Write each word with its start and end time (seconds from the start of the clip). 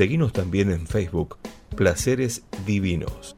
Seguimos 0.00 0.32
también 0.32 0.70
en 0.70 0.86
Facebook, 0.86 1.36
Placeres 1.76 2.42
Divinos. 2.64 3.36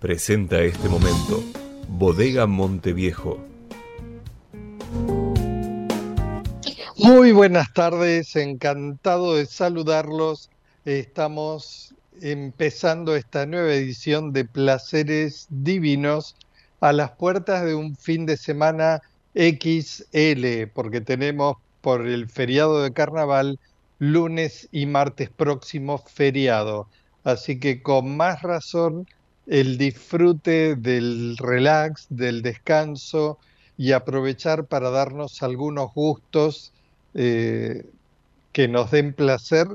Presenta 0.00 0.62
este 0.62 0.88
momento, 0.88 1.44
Bodega 1.86 2.46
Monteviejo. 2.46 3.44
Muy 6.96 7.32
buenas 7.32 7.74
tardes, 7.74 8.36
encantado 8.36 9.34
de 9.34 9.44
saludarlos. 9.44 10.48
Estamos 10.86 11.94
empezando 12.22 13.14
esta 13.14 13.44
nueva 13.44 13.74
edición 13.74 14.32
de 14.32 14.46
Placeres 14.46 15.46
Divinos 15.50 16.36
a 16.80 16.94
las 16.94 17.10
puertas 17.10 17.66
de 17.66 17.74
un 17.74 17.96
fin 17.96 18.24
de 18.24 18.38
semana 18.38 19.02
XL, 19.34 20.68
porque 20.72 21.02
tenemos 21.02 21.58
por 21.82 22.06
el 22.06 22.30
feriado 22.30 22.82
de 22.82 22.94
carnaval 22.94 23.58
lunes 23.98 24.68
y 24.72 24.86
martes 24.86 25.30
próximo 25.30 25.98
feriado. 25.98 26.88
Así 27.24 27.58
que 27.58 27.82
con 27.82 28.16
más 28.16 28.42
razón 28.42 29.06
el 29.46 29.78
disfrute 29.78 30.76
del 30.76 31.36
relax, 31.38 32.06
del 32.10 32.42
descanso 32.42 33.38
y 33.76 33.92
aprovechar 33.92 34.66
para 34.66 34.90
darnos 34.90 35.42
algunos 35.42 35.92
gustos 35.94 36.72
eh, 37.14 37.84
que 38.52 38.68
nos 38.68 38.90
den 38.90 39.12
placer, 39.12 39.68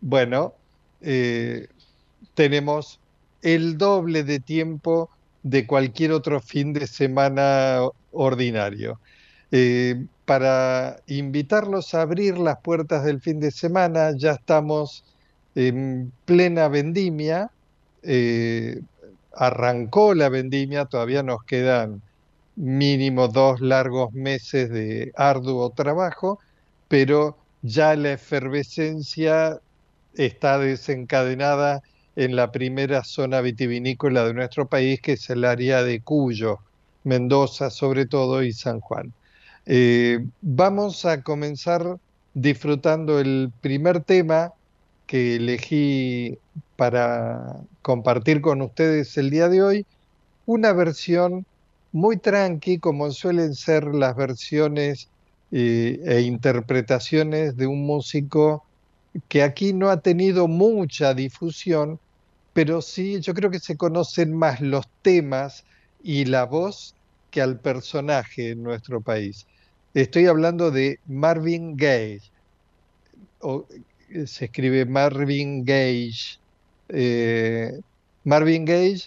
bueno, 0.00 0.54
eh, 1.00 1.68
tenemos 2.34 3.00
el 3.42 3.78
doble 3.78 4.24
de 4.24 4.40
tiempo 4.40 5.10
de 5.42 5.66
cualquier 5.66 6.12
otro 6.12 6.40
fin 6.40 6.72
de 6.72 6.86
semana 6.86 7.80
ordinario. 8.12 9.00
Eh, 9.52 10.06
para 10.26 10.98
invitarlos 11.06 11.94
a 11.94 12.02
abrir 12.02 12.36
las 12.36 12.58
puertas 12.58 13.04
del 13.04 13.20
fin 13.20 13.40
de 13.40 13.50
semana. 13.52 14.10
Ya 14.16 14.32
estamos 14.32 15.04
en 15.54 16.12
plena 16.24 16.68
vendimia. 16.68 17.50
Eh, 18.02 18.80
arrancó 19.32 20.14
la 20.14 20.28
vendimia, 20.28 20.86
todavía 20.86 21.22
nos 21.22 21.44
quedan 21.44 22.02
mínimo 22.56 23.28
dos 23.28 23.60
largos 23.60 24.12
meses 24.12 24.70
de 24.70 25.12
arduo 25.14 25.70
trabajo, 25.70 26.38
pero 26.88 27.36
ya 27.62 27.94
la 27.96 28.12
efervescencia 28.12 29.60
está 30.14 30.58
desencadenada 30.58 31.82
en 32.16 32.34
la 32.34 32.50
primera 32.50 33.04
zona 33.04 33.42
vitivinícola 33.42 34.24
de 34.24 34.34
nuestro 34.34 34.66
país, 34.68 35.00
que 35.00 35.12
es 35.12 35.28
el 35.30 35.44
área 35.44 35.82
de 35.82 36.00
Cuyo, 36.00 36.60
Mendoza 37.04 37.70
sobre 37.70 38.06
todo 38.06 38.42
y 38.42 38.52
San 38.52 38.80
Juan. 38.80 39.12
Eh, 39.66 40.20
vamos 40.40 41.04
a 41.04 41.22
comenzar 41.22 41.96
disfrutando 42.34 43.18
el 43.18 43.50
primer 43.60 44.04
tema 44.04 44.52
que 45.06 45.36
elegí 45.36 46.38
para 46.76 47.62
compartir 47.82 48.40
con 48.40 48.62
ustedes 48.62 49.16
el 49.16 49.30
día 49.30 49.48
de 49.48 49.62
hoy, 49.62 49.86
una 50.46 50.72
versión 50.72 51.46
muy 51.92 52.18
tranqui, 52.18 52.78
como 52.78 53.10
suelen 53.12 53.54
ser 53.54 53.84
las 53.94 54.16
versiones 54.16 55.10
eh, 55.50 55.98
e 56.04 56.20
interpretaciones 56.22 57.56
de 57.56 57.66
un 57.66 57.86
músico 57.86 58.64
que 59.28 59.42
aquí 59.42 59.72
no 59.72 59.90
ha 59.90 60.00
tenido 60.00 60.48
mucha 60.48 61.14
difusión, 61.14 61.98
pero 62.52 62.82
sí 62.82 63.20
yo 63.20 63.34
creo 63.34 63.50
que 63.50 63.60
se 63.60 63.76
conocen 63.76 64.36
más 64.36 64.60
los 64.60 64.86
temas 65.02 65.64
y 66.02 66.26
la 66.26 66.44
voz 66.44 66.94
que 67.30 67.42
al 67.42 67.60
personaje 67.60 68.50
en 68.52 68.62
nuestro 68.62 69.00
país. 69.02 69.46
Estoy 69.96 70.26
hablando 70.26 70.70
de 70.70 71.00
Marvin 71.06 71.74
Gaye. 71.74 72.20
se 74.26 74.44
escribe 74.44 74.84
Marvin 74.84 75.64
Gage. 75.64 76.38
Eh, 76.90 77.80
Marvin 78.22 78.66
Gaye 78.66 79.04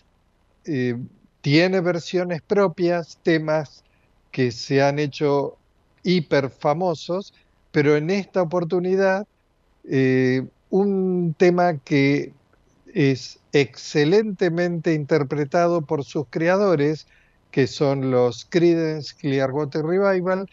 eh, 0.66 0.98
tiene 1.42 1.82
versiones 1.82 2.42
propias, 2.42 3.20
temas 3.22 3.84
que 4.32 4.50
se 4.50 4.82
han 4.82 4.98
hecho 4.98 5.58
hiper 6.02 6.50
famosos, 6.50 7.36
pero 7.72 7.96
en 7.96 8.10
esta 8.10 8.42
oportunidad 8.42 9.28
eh, 9.88 10.48
un 10.72 11.36
tema 11.38 11.78
que 11.78 12.34
es 12.96 13.38
excelentemente 13.54 14.96
interpretado 14.96 15.84
por 15.84 16.04
sus 16.04 16.26
creadores, 16.32 17.06
que 17.52 17.68
son 17.68 18.10
los 18.10 18.48
Creedence 18.50 19.14
Clearwater 19.16 19.86
Revival, 19.86 20.50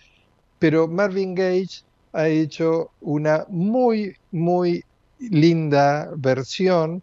pero 0.59 0.89
Marvin 0.89 1.35
Gage 1.35 1.83
ha 2.13 2.29
hecho 2.29 2.93
una 3.01 3.45
muy, 3.49 4.15
muy 4.31 4.83
linda 5.19 6.11
versión 6.17 7.03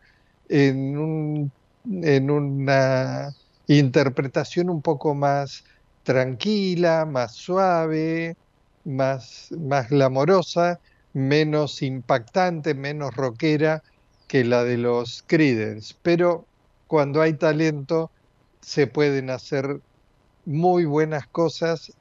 en, 0.49 1.51
en 1.85 2.31
una 2.31 3.29
interpretación 3.67 4.69
un 4.69 4.81
poco 4.81 5.13
más 5.15 5.63
tranquila, 6.03 7.05
más 7.05 7.35
suave, 7.35 8.35
más, 8.83 9.47
más 9.59 9.89
glamorosa, 9.89 10.79
menos 11.13 11.81
impactante, 11.81 12.73
menos 12.75 13.13
rockera 13.15 13.81
que 14.27 14.43
la 14.43 14.63
de 14.63 14.77
los 14.77 15.23
Creedence. 15.27 15.95
Pero 16.01 16.49
cuando 16.87 17.21
hay 17.21 17.37
talento 17.37 18.11
se 18.61 18.87
pueden 18.87 19.29
hacer 19.29 19.79
muy 20.45 20.85
buenas 20.85 21.27
cosas 21.29 21.91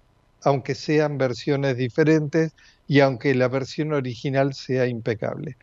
aunque 0.45 0.75
sean 0.75 1.19
versiones 1.19 1.77
diferentes 1.77 2.53
y 2.87 3.01
aunque 3.01 3.35
la 3.35 3.49
versión 3.49 3.93
original 3.93 4.55
sea 4.55 4.87
impecable. 4.87 5.57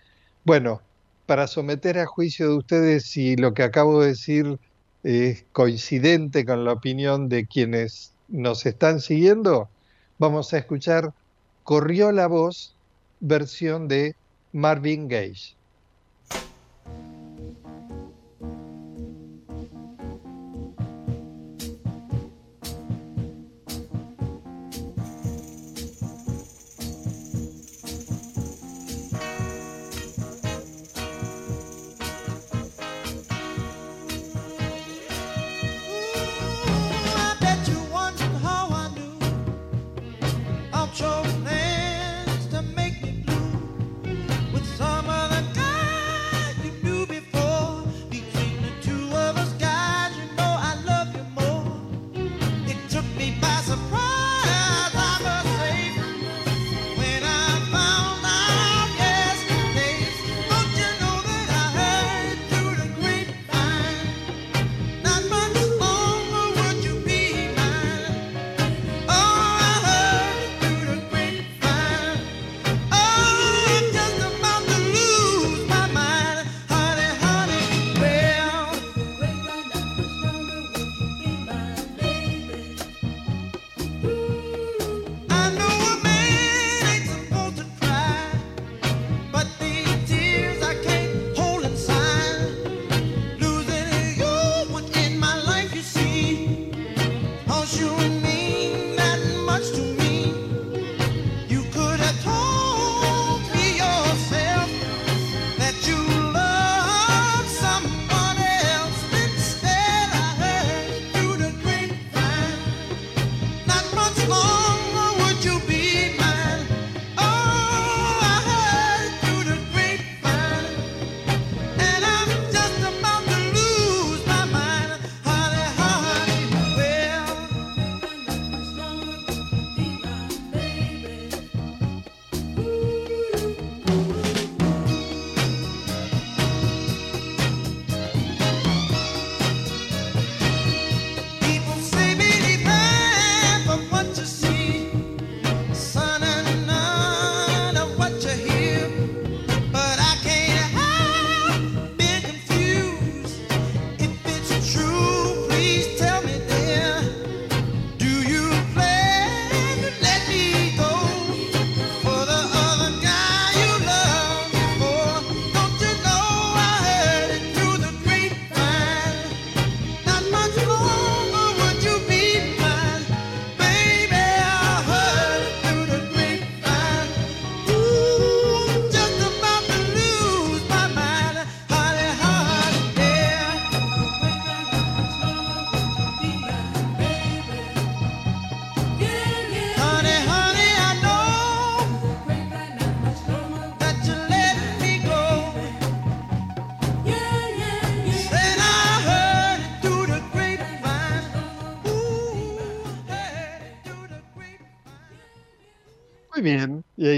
Bueno, 0.45 0.81
para 1.25 1.47
someter 1.47 1.99
a 1.99 2.05
juicio 2.05 2.49
de 2.49 2.57
ustedes 2.57 3.05
si 3.05 3.35
lo 3.35 3.53
que 3.53 3.63
acabo 3.63 4.01
de 4.01 4.09
decir 4.09 4.59
es 5.03 5.45
coincidente 5.51 6.45
con 6.45 6.65
la 6.65 6.73
opinión 6.73 7.29
de 7.29 7.45
quienes 7.45 8.13
nos 8.27 8.65
están 8.65 8.99
siguiendo, 8.99 9.69
vamos 10.17 10.53
a 10.53 10.57
escuchar 10.57 11.13
Corrió 11.63 12.11
la 12.11 12.25
voz, 12.25 12.75
versión 13.19 13.87
de 13.87 14.15
Marvin 14.51 15.07
Gaye. 15.07 15.58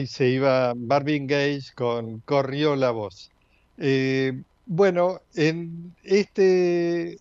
Se 0.08 0.30
iba 0.30 0.74
Marvin 0.76 1.28
Gage 1.28 1.74
con 1.76 2.20
Corrió 2.22 2.76
la 2.76 2.92
voz. 2.92 3.32
Eh, 3.78 4.44
bueno, 4.66 5.22
en 5.36 5.96
este 6.04 7.20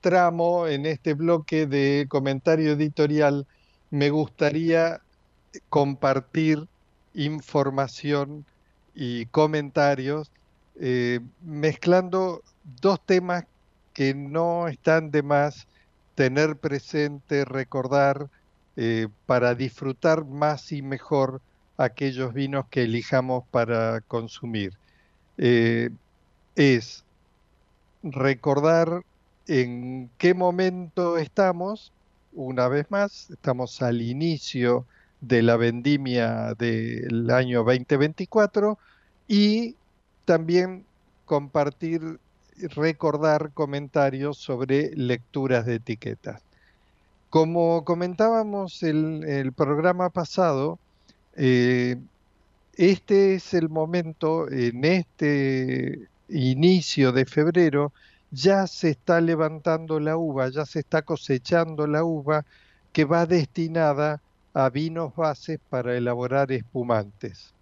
tramo, 0.00 0.66
en 0.66 0.86
este 0.86 1.14
bloque 1.14 1.66
de 1.66 2.06
comentario 2.08 2.72
editorial, 2.72 3.46
me 3.90 4.10
gustaría 4.10 5.00
compartir 5.68 6.66
información 7.14 8.44
y 8.94 9.26
comentarios 9.26 10.30
eh, 10.80 11.20
mezclando 11.42 12.42
dos 12.80 13.04
temas 13.04 13.44
que 13.92 14.14
no 14.14 14.68
están 14.68 15.10
de 15.10 15.22
más 15.22 15.66
tener 16.14 16.56
presente, 16.56 17.44
recordar, 17.44 18.28
eh, 18.76 19.08
para 19.26 19.54
disfrutar 19.54 20.24
más 20.24 20.72
y 20.72 20.82
mejor 20.82 21.42
aquellos 21.76 22.34
vinos 22.34 22.66
que 22.70 22.82
elijamos 22.82 23.44
para 23.50 24.00
consumir. 24.02 24.74
Eh, 25.38 25.90
es 26.54 27.04
recordar 28.02 29.02
en 29.46 30.10
qué 30.18 30.34
momento 30.34 31.18
estamos, 31.18 31.92
una 32.32 32.68
vez 32.68 32.90
más, 32.90 33.30
estamos 33.30 33.82
al 33.82 34.02
inicio 34.02 34.86
de 35.20 35.42
la 35.42 35.56
vendimia 35.56 36.54
del 36.54 37.30
año 37.30 37.64
2024 37.64 38.78
y 39.28 39.76
también 40.24 40.84
compartir, 41.24 42.18
recordar 42.74 43.52
comentarios 43.52 44.36
sobre 44.38 44.90
lecturas 44.94 45.64
de 45.66 45.76
etiquetas. 45.76 46.42
Como 47.30 47.84
comentábamos 47.84 48.82
en 48.82 49.22
el 49.26 49.52
programa 49.52 50.10
pasado, 50.10 50.78
eh, 51.36 51.96
este 52.74 53.34
es 53.34 53.54
el 53.54 53.68
momento, 53.68 54.50
en 54.50 54.84
este 54.84 56.08
inicio 56.28 57.12
de 57.12 57.26
febrero, 57.26 57.92
ya 58.30 58.66
se 58.66 58.90
está 58.90 59.20
levantando 59.20 60.00
la 60.00 60.16
uva, 60.16 60.48
ya 60.50 60.64
se 60.66 60.80
está 60.80 61.02
cosechando 61.02 61.86
la 61.86 62.04
uva 62.04 62.44
que 62.92 63.04
va 63.04 63.26
destinada 63.26 64.22
a 64.54 64.70
vinos 64.70 65.14
bases 65.16 65.58
para 65.68 65.96
elaborar 65.96 66.52
espumantes. 66.52 67.54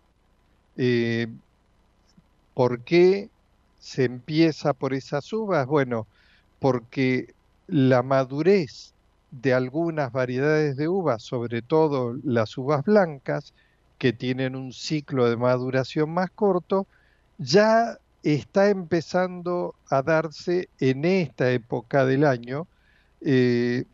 Eh, 0.76 1.28
¿Por 2.54 2.82
qué 2.84 3.30
se 3.78 4.04
empieza 4.04 4.72
por 4.74 4.94
esas 4.94 5.32
uvas? 5.32 5.66
Bueno, 5.66 6.06
porque 6.58 7.34
la 7.66 8.02
madurez 8.02 8.94
de 9.30 9.54
algunas 9.54 10.12
variedades 10.12 10.76
de 10.76 10.88
uvas, 10.88 11.22
sobre 11.22 11.62
todo 11.62 12.16
las 12.24 12.56
uvas 12.58 12.84
blancas, 12.84 13.54
que 13.98 14.12
tienen 14.12 14.56
un 14.56 14.72
ciclo 14.72 15.28
de 15.28 15.36
maduración 15.36 16.10
más 16.10 16.30
corto, 16.30 16.86
ya 17.38 17.98
está 18.22 18.68
empezando 18.68 19.74
a 19.90 20.02
darse 20.02 20.68
en 20.78 21.04
esta 21.04 21.50
época 21.50 22.04
del 22.06 22.24
año 22.24 22.66
eh, 23.20 23.84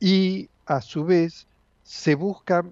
y 0.00 0.48
a 0.66 0.80
su 0.80 1.04
vez 1.04 1.46
se 1.82 2.14
busca 2.14 2.64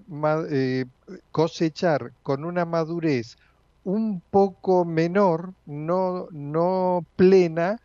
eh, 0.49 0.85
cosechar 1.31 2.13
con 2.23 2.45
una 2.45 2.65
madurez 2.65 3.37
un 3.83 4.21
poco 4.21 4.85
menor, 4.85 5.53
no, 5.65 6.27
no 6.31 7.05
plena, 7.15 7.79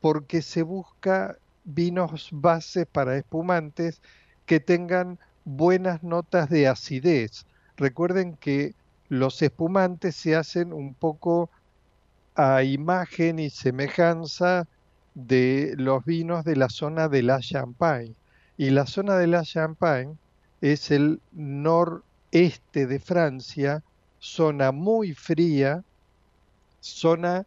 porque 0.00 0.42
se 0.42 0.62
busca 0.62 1.36
vinos 1.64 2.28
base 2.32 2.86
para 2.86 3.16
espumantes 3.16 4.00
que 4.46 4.60
tengan 4.60 5.18
buenas 5.44 6.02
notas 6.02 6.48
de 6.48 6.68
acidez. 6.68 7.46
Recuerden 7.76 8.36
que 8.36 8.74
los 9.08 9.40
espumantes 9.42 10.16
se 10.16 10.36
hacen 10.36 10.72
un 10.72 10.94
poco 10.94 11.50
a 12.34 12.62
imagen 12.62 13.38
y 13.38 13.50
semejanza 13.50 14.66
de 15.14 15.74
los 15.76 16.04
vinos 16.04 16.44
de 16.44 16.56
la 16.56 16.68
zona 16.68 17.08
de 17.08 17.22
la 17.22 17.40
Champagne. 17.40 18.14
Y 18.56 18.70
la 18.70 18.86
zona 18.86 19.16
de 19.16 19.26
la 19.26 19.42
Champagne 19.42 20.16
es 20.60 20.90
el 20.90 21.20
noreste 21.32 22.86
de 22.86 22.98
Francia, 22.98 23.82
zona 24.18 24.72
muy 24.72 25.14
fría, 25.14 25.82
zona 26.80 27.46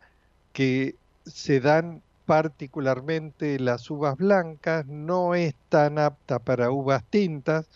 que 0.53 0.95
se 1.25 1.59
dan 1.59 2.01
particularmente 2.27 3.57
las 3.57 3.89
uvas 3.89 4.17
blancas, 4.17 4.85
no 4.85 5.33
es 5.33 5.55
tan 5.69 5.97
apta 5.97 6.39
para 6.39 6.71
uvas 6.71 7.03
tintas, 7.09 7.69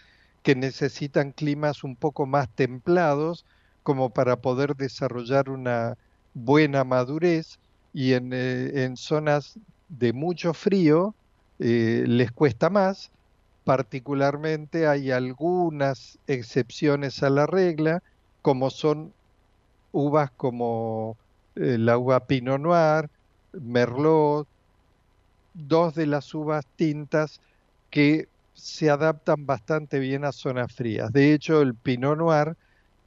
que 0.43 0.55
necesitan 0.55 1.31
climas 1.31 1.83
un 1.85 1.95
poco 1.95 2.25
más 2.25 2.49
templados 2.49 3.45
como 3.83 4.11
para 4.11 4.41
poder 4.41 4.75
desarrollar 4.75 5.49
una 5.49 5.97
buena 6.33 6.83
madurez 6.83 7.59
y 7.93 8.13
en, 8.13 8.31
eh, 8.33 8.91
zonas 8.95 9.57
de 9.87 10.13
mucho 10.13 10.53
frío 10.53 11.15
eh, 11.59 12.03
les 12.07 12.31
cuesta 12.31 12.69
más, 12.69 13.09
particularmente 13.63 14.87
hay 14.87 15.11
algunas 15.11 16.19
excepciones 16.27 17.23
a 17.23 17.29
la 17.29 17.47
regla, 17.47 18.03
como 18.41 18.69
son 18.69 19.13
uvas 19.93 20.31
como 20.31 21.17
eh, 21.55 21.77
la 21.77 21.97
uva 21.97 22.25
Pinot 22.27 22.59
Noir, 22.59 23.09
Merlot, 23.53 24.47
dos 25.53 25.95
de 25.95 26.05
las 26.07 26.33
uvas 26.33 26.65
tintas 26.75 27.41
que 27.89 28.27
se 28.53 28.89
adaptan 28.89 29.45
bastante 29.45 29.99
bien 29.99 30.25
a 30.25 30.31
zonas 30.31 30.73
frías. 30.73 31.11
De 31.11 31.33
hecho, 31.33 31.61
el 31.61 31.75
Pinot 31.75 32.17
Noir 32.17 32.55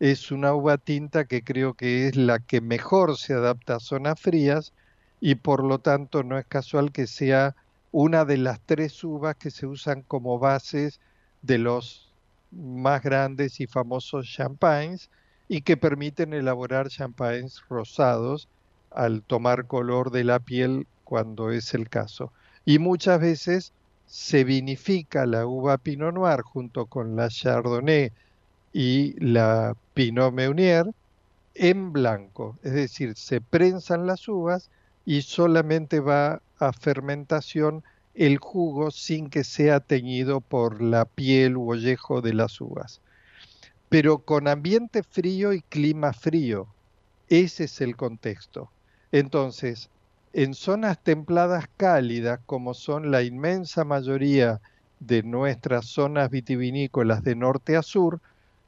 es 0.00 0.30
una 0.30 0.54
uva 0.54 0.78
tinta 0.78 1.24
que 1.24 1.42
creo 1.42 1.74
que 1.74 2.08
es 2.08 2.16
la 2.16 2.40
que 2.40 2.60
mejor 2.60 3.16
se 3.16 3.34
adapta 3.34 3.76
a 3.76 3.80
zonas 3.80 4.20
frías 4.20 4.72
y 5.20 5.36
por 5.36 5.64
lo 5.64 5.78
tanto 5.78 6.22
no 6.22 6.38
es 6.38 6.46
casual 6.46 6.92
que 6.92 7.06
sea 7.06 7.54
una 7.92 8.24
de 8.24 8.38
las 8.38 8.60
tres 8.66 9.02
uvas 9.04 9.36
que 9.36 9.50
se 9.50 9.66
usan 9.66 10.02
como 10.02 10.38
bases 10.38 11.00
de 11.42 11.58
los 11.58 12.12
más 12.50 13.02
grandes 13.02 13.60
y 13.60 13.66
famosos 13.66 14.26
champagnes 14.26 15.10
y 15.48 15.62
que 15.62 15.76
permiten 15.76 16.34
elaborar 16.34 16.88
champagnes 16.88 17.60
rosados 17.68 18.48
al 18.94 19.22
tomar 19.22 19.66
color 19.66 20.10
de 20.10 20.24
la 20.24 20.38
piel 20.38 20.86
cuando 21.04 21.50
es 21.50 21.74
el 21.74 21.88
caso. 21.88 22.32
Y 22.64 22.78
muchas 22.78 23.20
veces 23.20 23.72
se 24.06 24.44
vinifica 24.44 25.26
la 25.26 25.46
uva 25.46 25.78
Pinot 25.78 26.14
Noir 26.14 26.42
junto 26.42 26.86
con 26.86 27.16
la 27.16 27.28
Chardonnay 27.28 28.12
y 28.72 29.14
la 29.18 29.76
Pinot 29.94 30.32
Meunier 30.32 30.86
en 31.54 31.92
blanco, 31.92 32.58
es 32.62 32.72
decir, 32.72 33.14
se 33.16 33.40
prensan 33.40 34.06
las 34.06 34.26
uvas 34.28 34.70
y 35.06 35.22
solamente 35.22 36.00
va 36.00 36.42
a 36.58 36.72
fermentación 36.72 37.84
el 38.14 38.38
jugo 38.38 38.90
sin 38.90 39.30
que 39.30 39.44
sea 39.44 39.80
teñido 39.80 40.40
por 40.40 40.82
la 40.82 41.04
piel 41.04 41.56
u 41.56 41.70
ollejo 41.70 42.20
de 42.20 42.34
las 42.34 42.60
uvas. 42.60 43.00
Pero 43.88 44.18
con 44.18 44.48
ambiente 44.48 45.02
frío 45.02 45.52
y 45.52 45.62
clima 45.62 46.12
frío, 46.12 46.66
ese 47.28 47.64
es 47.64 47.80
el 47.80 47.96
contexto. 47.96 48.70
Entonces, 49.14 49.90
en 50.32 50.54
zonas 50.54 51.00
templadas 51.00 51.66
cálidas, 51.76 52.40
como 52.46 52.74
son 52.74 53.12
la 53.12 53.22
inmensa 53.22 53.84
mayoría 53.84 54.60
de 54.98 55.22
nuestras 55.22 55.86
zonas 55.86 56.30
vitivinícolas 56.30 57.22
de 57.22 57.36
norte 57.36 57.76
a 57.76 57.82
sur, 57.82 58.20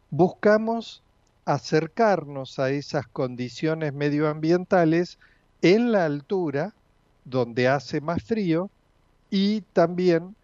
buscamos 0.09 1.03
acercarnos 1.47 2.61
a 2.61 2.71
esas 2.71 3.09
condiciones 3.09 3.93
medioambientales 3.93 5.19
en 5.63 5.91
la 5.91 6.05
altura, 6.05 6.77
donde 7.25 7.67
hace 7.67 8.01
más 8.01 8.23
frío, 8.23 8.71
y 9.31 9.63
también 9.73 10.37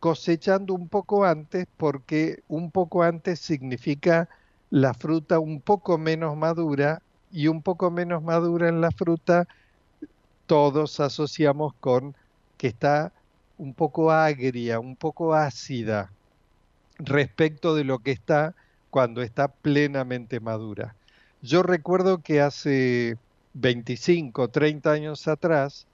cosechando 0.00 0.74
un 0.74 0.88
poco 0.88 1.24
antes, 1.24 1.66
porque 1.76 2.42
un 2.48 2.72
poco 2.72 3.04
antes 3.04 3.38
significa 3.38 4.28
la 4.68 4.94
fruta 4.94 5.38
un 5.38 5.60
poco 5.62 5.96
menos 5.96 6.36
madura 6.36 7.02
y 7.34 7.48
un 7.48 7.62
poco 7.62 7.90
menos 7.90 8.22
madura 8.22 8.68
en 8.68 8.80
la 8.80 8.92
fruta, 8.92 9.48
todos 10.46 11.00
asociamos 11.00 11.74
con 11.80 12.14
que 12.56 12.68
está 12.68 13.12
un 13.58 13.74
poco 13.74 14.12
agria, 14.12 14.78
un 14.78 14.94
poco 14.94 15.34
ácida 15.34 16.12
respecto 16.98 17.74
de 17.74 17.82
lo 17.82 17.98
que 17.98 18.12
está 18.12 18.54
cuando 18.88 19.20
está 19.20 19.48
plenamente 19.48 20.38
madura. 20.38 20.94
Yo 21.42 21.64
recuerdo 21.64 22.18
que 22.18 22.40
hace 22.40 23.18
25, 23.54 24.48
30 24.48 24.92
años 24.92 25.26
atrás 25.26 25.88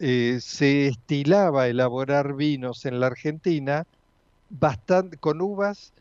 eh, 0.00 0.38
se 0.40 0.88
estilaba 0.88 1.68
elaborar 1.68 2.34
vinos 2.34 2.84
en 2.86 2.98
la 2.98 3.06
Argentina 3.06 3.86
bastante, 4.50 5.16
con 5.16 5.40
uvas 5.40 5.92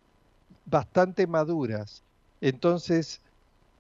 bastante 0.65 1.27
maduras. 1.27 2.01
Entonces 2.41 3.21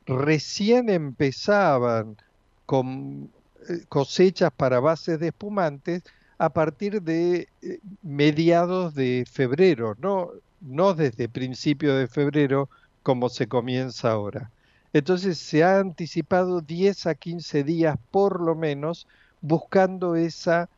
recién 0.05 0.89
empezaban 0.89 2.17
con 2.65 3.31
eh, 3.69 3.85
cosechas 3.89 4.51
para 4.55 4.79
bases 4.79 5.19
de 5.19 5.27
espumantes 5.27 6.03
a 6.37 6.49
partir 6.49 7.01
de 7.01 7.47
eh, 7.61 7.79
mediados 8.03 8.93
de 8.93 9.25
febrero, 9.31 9.95
no, 9.99 10.31
no 10.61 10.93
desde 10.93 11.29
principio 11.29 11.95
de 11.95 12.07
febrero 12.07 12.69
como 13.03 13.29
se 13.29 13.47
comienza 13.47 14.11
ahora. 14.11 14.51
Entonces 14.93 15.37
se 15.37 15.63
ha 15.63 15.79
anticipado 15.79 16.61
10 16.61 17.07
a 17.07 17.15
15 17.15 17.63
días 17.63 17.97
por 18.11 18.41
lo 18.41 18.55
menos 18.55 19.07
buscando 19.41 20.15
esa 20.15 20.69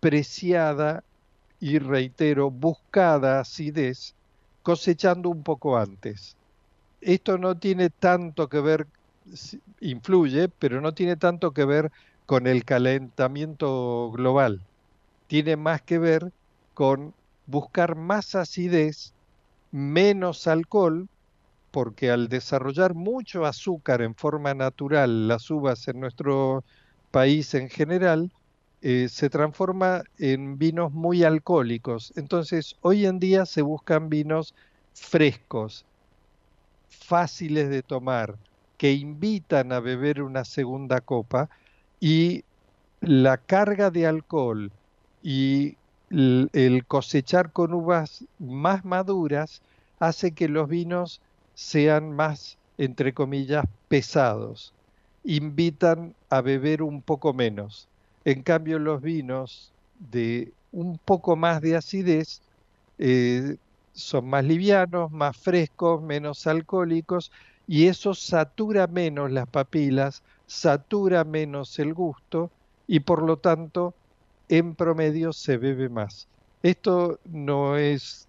preciada 0.00 1.04
y 1.60 1.78
reitero, 1.78 2.50
buscada 2.50 3.40
acidez, 3.40 4.14
cosechando 4.62 5.30
un 5.30 5.42
poco 5.42 5.78
antes. 5.78 6.36
Esto 7.02 7.36
no 7.38 7.58
tiene 7.58 7.90
tanto 7.90 8.48
que 8.48 8.60
ver, 8.60 8.86
influye, 9.80 10.48
pero 10.48 10.80
no 10.80 10.94
tiene 10.94 11.16
tanto 11.16 11.52
que 11.52 11.64
ver 11.64 11.90
con 12.26 12.46
el 12.46 12.64
calentamiento 12.64 14.10
global. 14.12 14.60
Tiene 15.28 15.56
más 15.56 15.82
que 15.82 15.98
ver 15.98 16.32
con 16.74 17.14
buscar 17.46 17.96
más 17.96 18.34
acidez, 18.36 19.14
menos 19.72 20.46
alcohol, 20.46 21.08
porque 21.70 22.10
al 22.10 22.28
desarrollar 22.28 22.94
mucho 22.94 23.46
azúcar 23.46 24.02
en 24.02 24.14
forma 24.16 24.54
natural, 24.54 25.28
las 25.28 25.50
uvas 25.50 25.88
en 25.88 26.00
nuestro 26.00 26.64
país 27.10 27.54
en 27.54 27.70
general, 27.70 28.30
eh, 28.82 29.08
se 29.10 29.30
transforma 29.30 30.02
en 30.18 30.58
vinos 30.58 30.92
muy 30.92 31.24
alcohólicos. 31.24 32.12
Entonces, 32.16 32.74
hoy 32.80 33.06
en 33.06 33.18
día 33.20 33.46
se 33.46 33.62
buscan 33.62 34.08
vinos 34.08 34.54
frescos, 34.94 35.86
fáciles 36.92 37.68
de 37.68 37.82
tomar, 37.82 38.36
que 38.76 38.92
invitan 38.92 39.72
a 39.72 39.80
beber 39.80 40.22
una 40.22 40.44
segunda 40.44 41.00
copa 41.00 41.48
y 42.00 42.44
la 43.00 43.36
carga 43.36 43.90
de 43.90 44.06
alcohol 44.06 44.70
y 45.22 45.76
el 46.10 46.84
cosechar 46.86 47.52
con 47.52 47.72
uvas 47.74 48.24
más 48.38 48.84
maduras 48.84 49.62
hace 49.98 50.32
que 50.32 50.48
los 50.48 50.68
vinos 50.68 51.20
sean 51.54 52.12
más, 52.12 52.58
entre 52.76 53.14
comillas, 53.14 53.64
pesados. 53.88 54.74
Invitan 55.24 56.14
a 56.28 56.40
beber 56.40 56.82
un 56.82 57.02
poco 57.02 57.32
menos. 57.32 57.88
En 58.24 58.42
cambio, 58.42 58.78
los 58.78 59.00
vinos 59.00 59.72
de 59.98 60.52
un 60.72 60.98
poco 60.98 61.36
más 61.36 61.60
de 61.60 61.76
acidez 61.76 62.42
eh, 62.98 63.56
son 63.92 64.28
más 64.28 64.44
livianos, 64.44 65.10
más 65.10 65.36
frescos, 65.36 66.02
menos 66.02 66.46
alcohólicos 66.46 67.30
y 67.66 67.86
eso 67.86 68.14
satura 68.14 68.86
menos 68.86 69.30
las 69.30 69.48
papilas, 69.48 70.22
satura 70.46 71.24
menos 71.24 71.78
el 71.78 71.94
gusto 71.94 72.50
y 72.86 73.00
por 73.00 73.22
lo 73.22 73.38
tanto 73.38 73.94
en 74.48 74.74
promedio 74.74 75.32
se 75.32 75.56
bebe 75.56 75.88
más. 75.88 76.28
Esto 76.62 77.20
no 77.24 77.76
es 77.76 78.28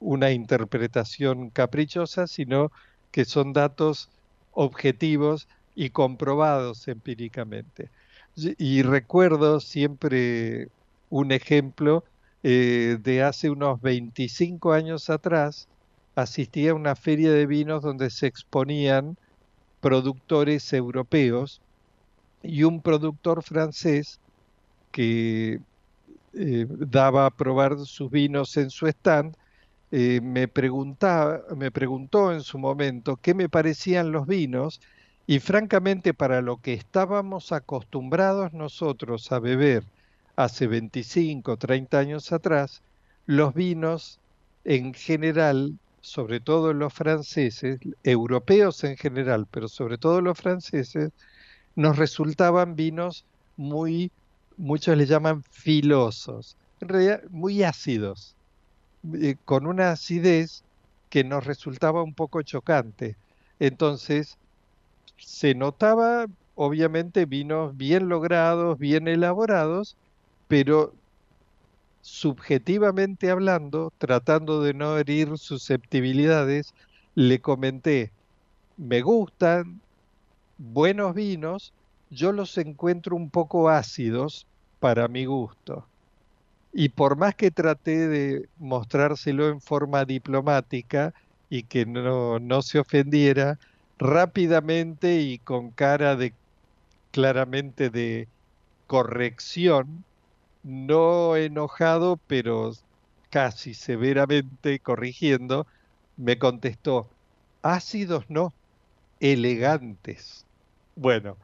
una 0.00 0.32
interpretación 0.32 1.50
caprichosa, 1.50 2.26
sino 2.26 2.72
que 3.10 3.24
son 3.24 3.52
datos 3.52 4.10
objetivos 4.52 5.48
y 5.74 5.90
comprobados 5.90 6.88
empíricamente. 6.88 7.90
Y 8.34 8.82
recuerdo 8.82 9.60
siempre 9.60 10.68
un 11.10 11.32
ejemplo 11.32 12.04
eh, 12.42 12.98
de 13.00 13.22
hace 13.22 13.50
unos 13.50 13.80
25 13.80 14.72
años 14.72 15.10
atrás, 15.10 15.68
asistí 16.14 16.68
a 16.68 16.74
una 16.74 16.96
feria 16.96 17.32
de 17.32 17.46
vinos 17.46 17.82
donde 17.82 18.10
se 18.10 18.26
exponían 18.26 19.16
productores 19.80 20.72
europeos 20.72 21.60
y 22.42 22.64
un 22.64 22.82
productor 22.82 23.42
francés 23.42 24.20
que 24.90 25.60
eh, 26.34 26.66
daba 26.68 27.26
a 27.26 27.30
probar 27.30 27.78
sus 27.78 28.10
vinos 28.10 28.56
en 28.56 28.70
su 28.70 28.86
stand, 28.88 29.36
eh, 29.90 30.20
me, 30.22 30.48
preguntaba, 30.48 31.42
me 31.56 31.70
preguntó 31.70 32.32
en 32.32 32.42
su 32.42 32.58
momento 32.58 33.18
qué 33.18 33.34
me 33.34 33.48
parecían 33.48 34.12
los 34.12 34.26
vinos 34.26 34.80
y 35.26 35.38
francamente 35.40 36.14
para 36.14 36.42
lo 36.42 36.58
que 36.58 36.74
estábamos 36.74 37.52
acostumbrados 37.52 38.52
nosotros 38.52 39.30
a 39.32 39.38
beber 39.38 39.84
hace 40.44 40.66
25, 40.66 41.56
30 41.56 41.98
años 41.98 42.32
atrás, 42.32 42.82
los 43.26 43.54
vinos 43.54 44.20
en 44.64 44.94
general, 44.94 45.78
sobre 46.00 46.40
todo 46.40 46.72
los 46.74 46.92
franceses, 46.94 47.78
europeos 48.02 48.84
en 48.84 48.96
general, 48.96 49.46
pero 49.50 49.68
sobre 49.68 49.98
todo 49.98 50.20
los 50.20 50.38
franceses, 50.38 51.10
nos 51.76 51.96
resultaban 51.98 52.76
vinos 52.76 53.26
muy 53.56 54.12
muchos 54.56 54.96
le 54.96 55.06
llaman 55.06 55.42
filosos, 55.44 56.56
en 56.80 56.88
realidad 56.88 57.22
muy 57.30 57.62
ácidos, 57.62 58.36
eh, 59.14 59.36
con 59.44 59.66
una 59.66 59.92
acidez 59.92 60.64
que 61.08 61.24
nos 61.24 61.44
resultaba 61.46 62.02
un 62.02 62.14
poco 62.14 62.42
chocante. 62.42 63.16
Entonces, 63.58 64.38
se 65.18 65.54
notaba, 65.54 66.26
obviamente, 66.54 67.26
vinos 67.26 67.76
bien 67.76 68.08
logrados, 68.08 68.78
bien 68.78 69.08
elaborados, 69.08 69.96
pero 70.52 70.92
subjetivamente 72.02 73.30
hablando, 73.30 73.90
tratando 73.96 74.62
de 74.62 74.74
no 74.74 74.98
herir 74.98 75.38
susceptibilidades, 75.38 76.74
le 77.14 77.40
comenté, 77.40 78.12
me 78.76 79.00
gustan 79.00 79.80
buenos 80.58 81.14
vinos, 81.14 81.72
yo 82.10 82.32
los 82.32 82.58
encuentro 82.58 83.16
un 83.16 83.30
poco 83.30 83.70
ácidos 83.70 84.46
para 84.78 85.08
mi 85.08 85.24
gusto. 85.24 85.86
Y 86.74 86.90
por 86.90 87.16
más 87.16 87.34
que 87.34 87.50
traté 87.50 88.06
de 88.06 88.46
mostrárselo 88.58 89.48
en 89.48 89.58
forma 89.58 90.04
diplomática 90.04 91.14
y 91.48 91.62
que 91.62 91.86
no, 91.86 92.38
no 92.40 92.60
se 92.60 92.78
ofendiera, 92.78 93.58
rápidamente 93.96 95.22
y 95.22 95.38
con 95.38 95.70
cara 95.70 96.14
de 96.14 96.34
claramente 97.10 97.88
de 97.88 98.28
corrección, 98.86 100.04
no 100.62 101.36
enojado, 101.36 102.18
pero 102.26 102.72
casi 103.30 103.74
severamente 103.74 104.80
corrigiendo, 104.80 105.66
me 106.16 106.38
contestó, 106.38 107.10
ácidos 107.62 108.24
no, 108.28 108.54
elegantes. 109.20 110.46
Bueno, 110.94 111.38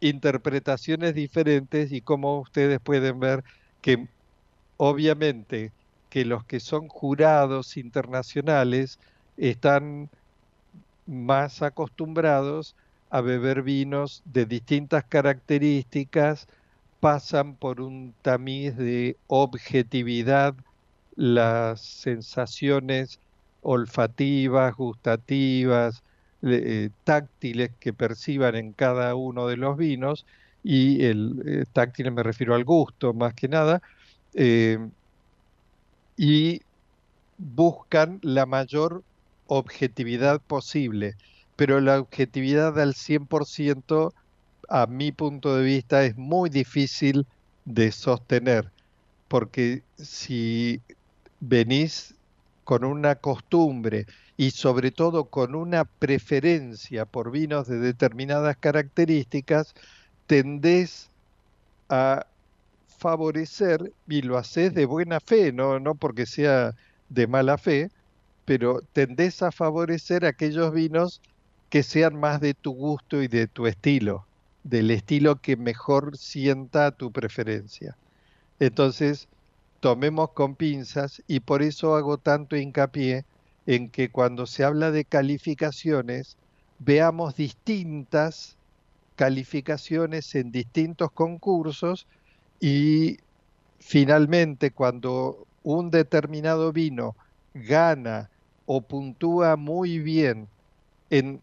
interpretaciones 0.00 1.14
diferentes 1.14 1.92
y 1.92 2.02
como 2.02 2.40
ustedes 2.40 2.80
pueden 2.82 3.20
ver 3.20 3.42
que 3.80 4.08
obviamente 4.76 5.74
que 6.08 6.24
los 6.24 6.44
que 6.46 6.60
son 6.60 6.88
jurados 6.88 7.76
internacionales 7.76 8.98
están 9.36 10.10
más 11.06 11.62
acostumbrados 11.62 12.76
a 13.10 13.20
beber 13.20 13.62
vinos 13.62 14.22
de 14.24 14.46
distintas 14.46 15.04
características, 15.08 16.46
pasan 17.00 17.54
por 17.56 17.80
un 17.80 18.14
tamiz 18.22 18.76
de 18.76 19.16
objetividad 19.28 20.54
las 21.16 21.80
sensaciones 21.80 23.20
olfativas, 23.62 24.76
gustativas, 24.76 26.02
eh, 26.42 26.90
táctiles 27.04 27.72
que 27.80 27.92
perciban 27.92 28.54
en 28.54 28.72
cada 28.72 29.14
uno 29.14 29.46
de 29.48 29.56
los 29.56 29.76
vinos, 29.76 30.24
y 30.62 31.04
el 31.04 31.42
eh, 31.46 31.64
táctil 31.72 32.10
me 32.12 32.22
refiero 32.22 32.54
al 32.54 32.64
gusto 32.64 33.12
más 33.14 33.34
que 33.34 33.48
nada, 33.48 33.82
eh, 34.34 34.78
y 36.16 36.62
buscan 37.38 38.18
la 38.22 38.46
mayor 38.46 39.02
objetividad 39.46 40.40
posible, 40.40 41.16
pero 41.56 41.80
la 41.80 41.98
objetividad 42.00 42.78
al 42.80 42.94
100% 42.94 44.12
a 44.68 44.86
mi 44.86 45.12
punto 45.12 45.56
de 45.56 45.64
vista 45.64 46.04
es 46.04 46.16
muy 46.16 46.50
difícil 46.50 47.26
de 47.64 47.92
sostener, 47.92 48.72
porque 49.28 49.82
si 49.96 50.82
venís 51.40 52.14
con 52.64 52.84
una 52.84 53.16
costumbre 53.16 54.06
y 54.36 54.52
sobre 54.52 54.90
todo 54.92 55.30
con 55.30 55.54
una 55.54 55.84
preferencia 55.84 57.06
por 57.06 57.30
vinos 57.32 57.66
de 57.68 57.78
determinadas 57.78 58.56
características, 58.58 59.74
tendés 60.26 61.10
a 61.88 62.26
favorecer, 62.86 63.94
y 64.08 64.22
lo 64.22 64.38
haces 64.38 64.74
de 64.74 64.86
buena 64.86 65.20
fe, 65.20 65.52
no, 65.52 65.80
no 65.80 65.94
porque 65.96 66.26
sea 66.26 66.74
de 67.08 67.26
mala 67.26 67.58
fe, 67.58 67.90
pero 68.44 68.82
tendés 68.92 69.42
a 69.42 69.52
favorecer 69.52 70.24
aquellos 70.26 70.72
vinos 70.72 71.22
que 71.70 71.82
sean 71.82 72.18
más 72.20 72.40
de 72.40 72.54
tu 72.54 72.72
gusto 72.72 73.22
y 73.22 73.28
de 73.28 73.48
tu 73.48 73.66
estilo, 73.66 74.27
del 74.62 74.90
estilo 74.90 75.40
que 75.40 75.56
mejor 75.56 76.16
sienta 76.16 76.90
tu 76.92 77.12
preferencia. 77.12 77.96
Entonces, 78.58 79.28
tomemos 79.80 80.30
con 80.32 80.56
pinzas 80.56 81.22
y 81.26 81.40
por 81.40 81.62
eso 81.62 81.96
hago 81.96 82.18
tanto 82.18 82.56
hincapié 82.56 83.24
en 83.66 83.90
que 83.90 84.10
cuando 84.10 84.46
se 84.46 84.64
habla 84.64 84.90
de 84.90 85.04
calificaciones, 85.04 86.36
veamos 86.78 87.36
distintas 87.36 88.56
calificaciones 89.16 90.34
en 90.34 90.52
distintos 90.52 91.10
concursos 91.12 92.06
y 92.60 93.18
finalmente 93.78 94.70
cuando 94.70 95.46
un 95.62 95.90
determinado 95.90 96.72
vino 96.72 97.16
gana 97.54 98.30
o 98.64 98.82
puntúa 98.82 99.56
muy 99.56 99.98
bien 99.98 100.48
en 101.10 101.42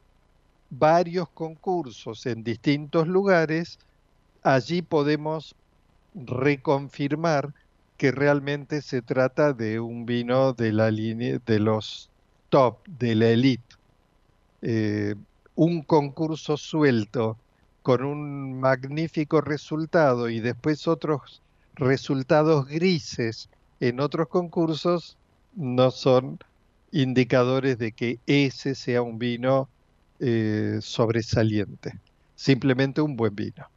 varios 0.70 1.30
concursos 1.30 2.26
en 2.26 2.44
distintos 2.44 3.08
lugares, 3.08 3.80
allí 4.44 4.82
podemos 4.82 5.56
reconfirmar 6.14 7.54
que 7.98 8.12
realmente 8.12 8.82
se 8.82 9.02
trata 9.02 9.54
de 9.54 9.80
un 9.80 10.06
vino 10.06 10.54
de 10.54 10.72
la 10.74 10.92
línea 10.92 11.40
de 11.46 11.60
los 11.60 12.10
top, 12.50 12.78
de 12.88 13.16
la 13.16 13.28
elite. 13.30 13.76
Eh, 14.62 15.16
un 15.56 15.82
concurso 15.82 16.58
suelto 16.58 17.38
con 17.82 18.04
un 18.04 18.60
magnífico 18.60 19.42
resultado 19.42 20.30
y 20.30 20.40
después 20.40 20.88
otros 20.88 21.42
resultados 21.76 22.68
grises 22.68 23.50
en 23.80 24.00
otros 24.00 24.28
concursos 24.28 25.18
no 25.56 25.92
son 25.92 26.40
indicadores 26.92 27.78
de 27.78 27.92
que 27.92 28.20
ese 28.26 28.76
sea 28.76 29.02
un 29.02 29.20
vino 29.20 29.70
eh, 30.20 30.80
sobresaliente, 30.82 32.00
simplemente 32.36 33.02
un 33.02 33.16
buen 33.16 33.36
vino. 33.36 33.68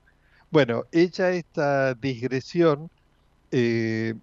Bueno, 0.50 0.84
hecha 0.92 1.30
esta 1.30 1.94
digresión, 1.94 2.90
eh, 3.50 4.14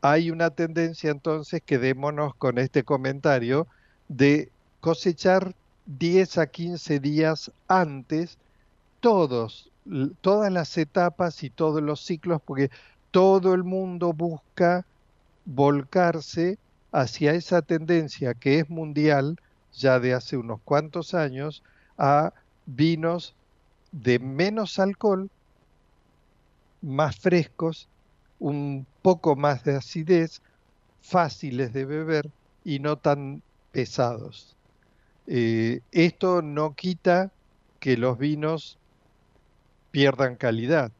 hay 0.00 0.30
una 0.30 0.50
tendencia 0.50 1.10
entonces, 1.10 1.62
quedémonos 1.64 2.34
con 2.34 2.58
este 2.58 2.82
comentario, 2.84 3.68
de 4.08 4.50
cosechar 4.80 5.54
10 5.86 6.38
a 6.38 6.46
15 6.46 7.00
días 7.00 7.52
antes 7.68 8.38
todos, 9.00 9.70
todas 10.20 10.52
las 10.52 10.76
etapas 10.78 11.42
y 11.42 11.50
todos 11.50 11.82
los 11.82 12.00
ciclos, 12.04 12.40
porque 12.44 12.70
todo 13.10 13.54
el 13.54 13.64
mundo 13.64 14.12
busca 14.12 14.86
volcarse 15.44 16.58
hacia 16.92 17.34
esa 17.34 17.62
tendencia 17.62 18.34
que 18.34 18.60
es 18.60 18.70
mundial 18.70 19.38
ya 19.74 20.00
de 20.00 20.14
hace 20.14 20.36
unos 20.36 20.60
cuantos 20.62 21.14
años 21.14 21.62
a 21.98 22.32
vinos 22.66 23.34
de 23.90 24.18
menos 24.18 24.78
alcohol, 24.78 25.30
más 26.80 27.16
frescos, 27.16 27.88
un 28.38 28.86
poco 29.02 29.36
más 29.36 29.64
de 29.64 29.76
acidez, 29.76 30.42
fáciles 31.00 31.72
de 31.72 31.84
beber 31.84 32.30
y 32.64 32.78
no 32.78 32.96
tan 32.96 33.42
pesados. 33.70 34.56
Eh, 35.26 35.80
esto 35.92 36.42
no 36.42 36.74
quita 36.74 37.30
que 37.78 37.96
los 37.96 38.18
vinos 38.18 38.78
pierdan 39.90 40.36
calidad 40.36 40.90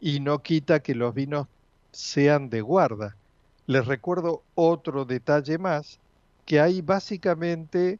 y 0.00 0.20
no 0.20 0.42
quita 0.42 0.80
que 0.80 0.94
los 0.94 1.14
vinos 1.14 1.48
sean 1.92 2.48
de 2.48 2.60
guarda. 2.60 3.16
Les 3.66 3.86
recuerdo 3.86 4.42
otro 4.54 5.04
detalle 5.04 5.58
más, 5.58 5.98
que 6.44 6.60
hay 6.60 6.80
básicamente 6.80 7.98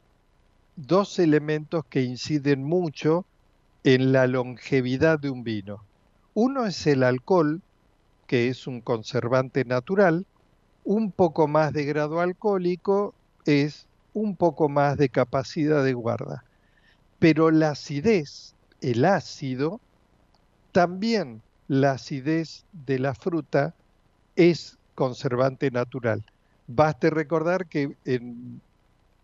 dos 0.77 1.19
elementos 1.19 1.85
que 1.87 2.03
inciden 2.03 2.63
mucho 2.63 3.25
en 3.83 4.13
la 4.13 4.27
longevidad 4.27 5.19
de 5.19 5.31
un 5.31 5.43
vino. 5.43 5.83
Uno 6.35 6.67
es 6.67 6.87
el 6.87 7.03
alcohol, 7.03 7.63
que 8.27 8.49
es 8.49 8.67
un 8.67 8.81
conservante 8.81 9.65
natural, 9.65 10.27
un 10.85 11.11
poco 11.11 11.49
más 11.49 11.73
de 11.73 11.85
grado 11.85 12.21
alcohólico 12.21 13.15
es 13.47 13.87
un 14.13 14.37
poco 14.37 14.69
más 14.69 14.97
de 14.97 15.09
capacidad 15.09 15.83
de 15.83 15.95
guarda. 15.95 16.45
Pero 17.19 17.51
la 17.51 17.71
acidez, 17.71 18.55
el 18.81 19.05
ácido, 19.05 19.81
también 20.73 21.43
la 21.69 21.93
acidez 21.93 22.65
de 22.73 22.99
la 22.99 23.15
fruta 23.15 23.75
es 24.37 24.79
conservante 24.95 25.71
natural. 25.71 26.25
Baste 26.67 27.11
recordar 27.11 27.67
que 27.67 27.97
en 28.05 28.61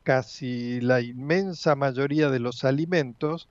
casi 0.03 0.81
la 0.81 1.01
inmensa 1.01 1.75
mayoría 1.75 2.31
de 2.31 2.41
los 2.41 2.65
alimentos, 2.65 3.49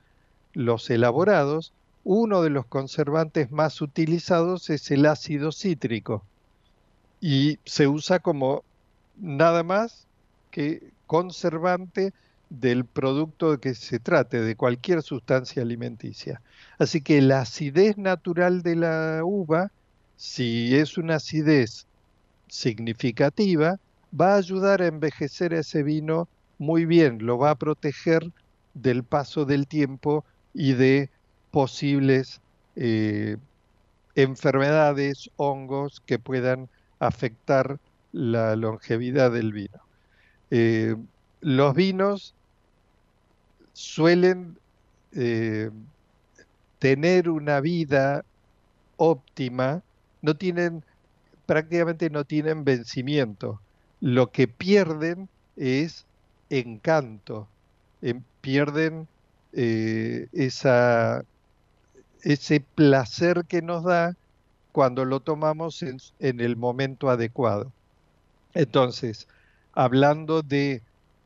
los 0.53 0.89
elaborados, 0.89 1.73
uno 2.03 2.41
de 2.41 2.49
los 2.49 2.65
conservantes 2.65 3.51
más 3.51 3.81
utilizados 3.81 4.69
es 4.69 4.89
el 4.91 5.05
ácido 5.05 5.51
cítrico 5.51 6.23
y 7.19 7.59
se 7.65 7.87
usa 7.87 8.19
como 8.19 8.63
nada 9.17 9.63
más 9.63 10.07
que 10.49 10.91
conservante 11.05 12.13
del 12.49 12.83
producto 12.83 13.51
de 13.51 13.59
que 13.59 13.75
se 13.75 13.99
trate, 13.99 14.41
de 14.41 14.55
cualquier 14.55 15.03
sustancia 15.03 15.61
alimenticia. 15.61 16.41
Así 16.79 17.01
que 17.01 17.21
la 17.21 17.41
acidez 17.41 17.97
natural 17.97 18.61
de 18.61 18.75
la 18.75 19.21
uva, 19.23 19.71
si 20.17 20.75
es 20.75 20.97
una 20.97 21.15
acidez 21.15 21.85
significativa, 22.49 23.79
va 24.19 24.33
a 24.33 24.37
ayudar 24.37 24.81
a 24.81 24.87
envejecer 24.87 25.53
ese 25.53 25.83
vino 25.83 26.27
muy 26.61 26.85
bien, 26.85 27.25
lo 27.25 27.39
va 27.39 27.49
a 27.49 27.55
proteger 27.55 28.31
del 28.75 29.03
paso 29.03 29.45
del 29.45 29.65
tiempo 29.65 30.23
y 30.53 30.73
de 30.73 31.09
posibles 31.49 32.39
eh, 32.75 33.37
enfermedades, 34.13 35.31
hongos 35.37 36.03
que 36.05 36.19
puedan 36.19 36.69
afectar 36.99 37.79
la 38.11 38.55
longevidad 38.55 39.31
del 39.31 39.53
vino. 39.53 39.79
Eh, 40.51 40.95
los 41.39 41.73
vinos 41.73 42.35
suelen 43.73 44.55
eh, 45.13 45.71
tener 46.77 47.27
una 47.27 47.59
vida 47.59 48.23
óptima, 48.97 49.81
no 50.21 50.35
tienen, 50.35 50.85
prácticamente 51.47 52.11
no 52.11 52.23
tienen 52.23 52.63
vencimiento. 52.65 53.59
Lo 53.99 54.29
que 54.29 54.47
pierden 54.47 55.27
es 55.55 56.05
encanto, 56.59 57.47
em, 58.01 58.21
pierden 58.41 59.07
eh, 59.53 60.27
esa, 60.33 61.23
ese 62.23 62.61
placer 62.75 63.45
que 63.47 63.61
nos 63.61 63.83
da 63.83 64.15
cuando 64.71 65.05
lo 65.05 65.19
tomamos 65.19 65.83
en 65.83 66.39
el 66.39 66.55
momento 66.55 67.09
adecuado. 67.09 67.71
Entonces, 68.53 69.27
hablando 69.73 70.41
de 70.41 70.81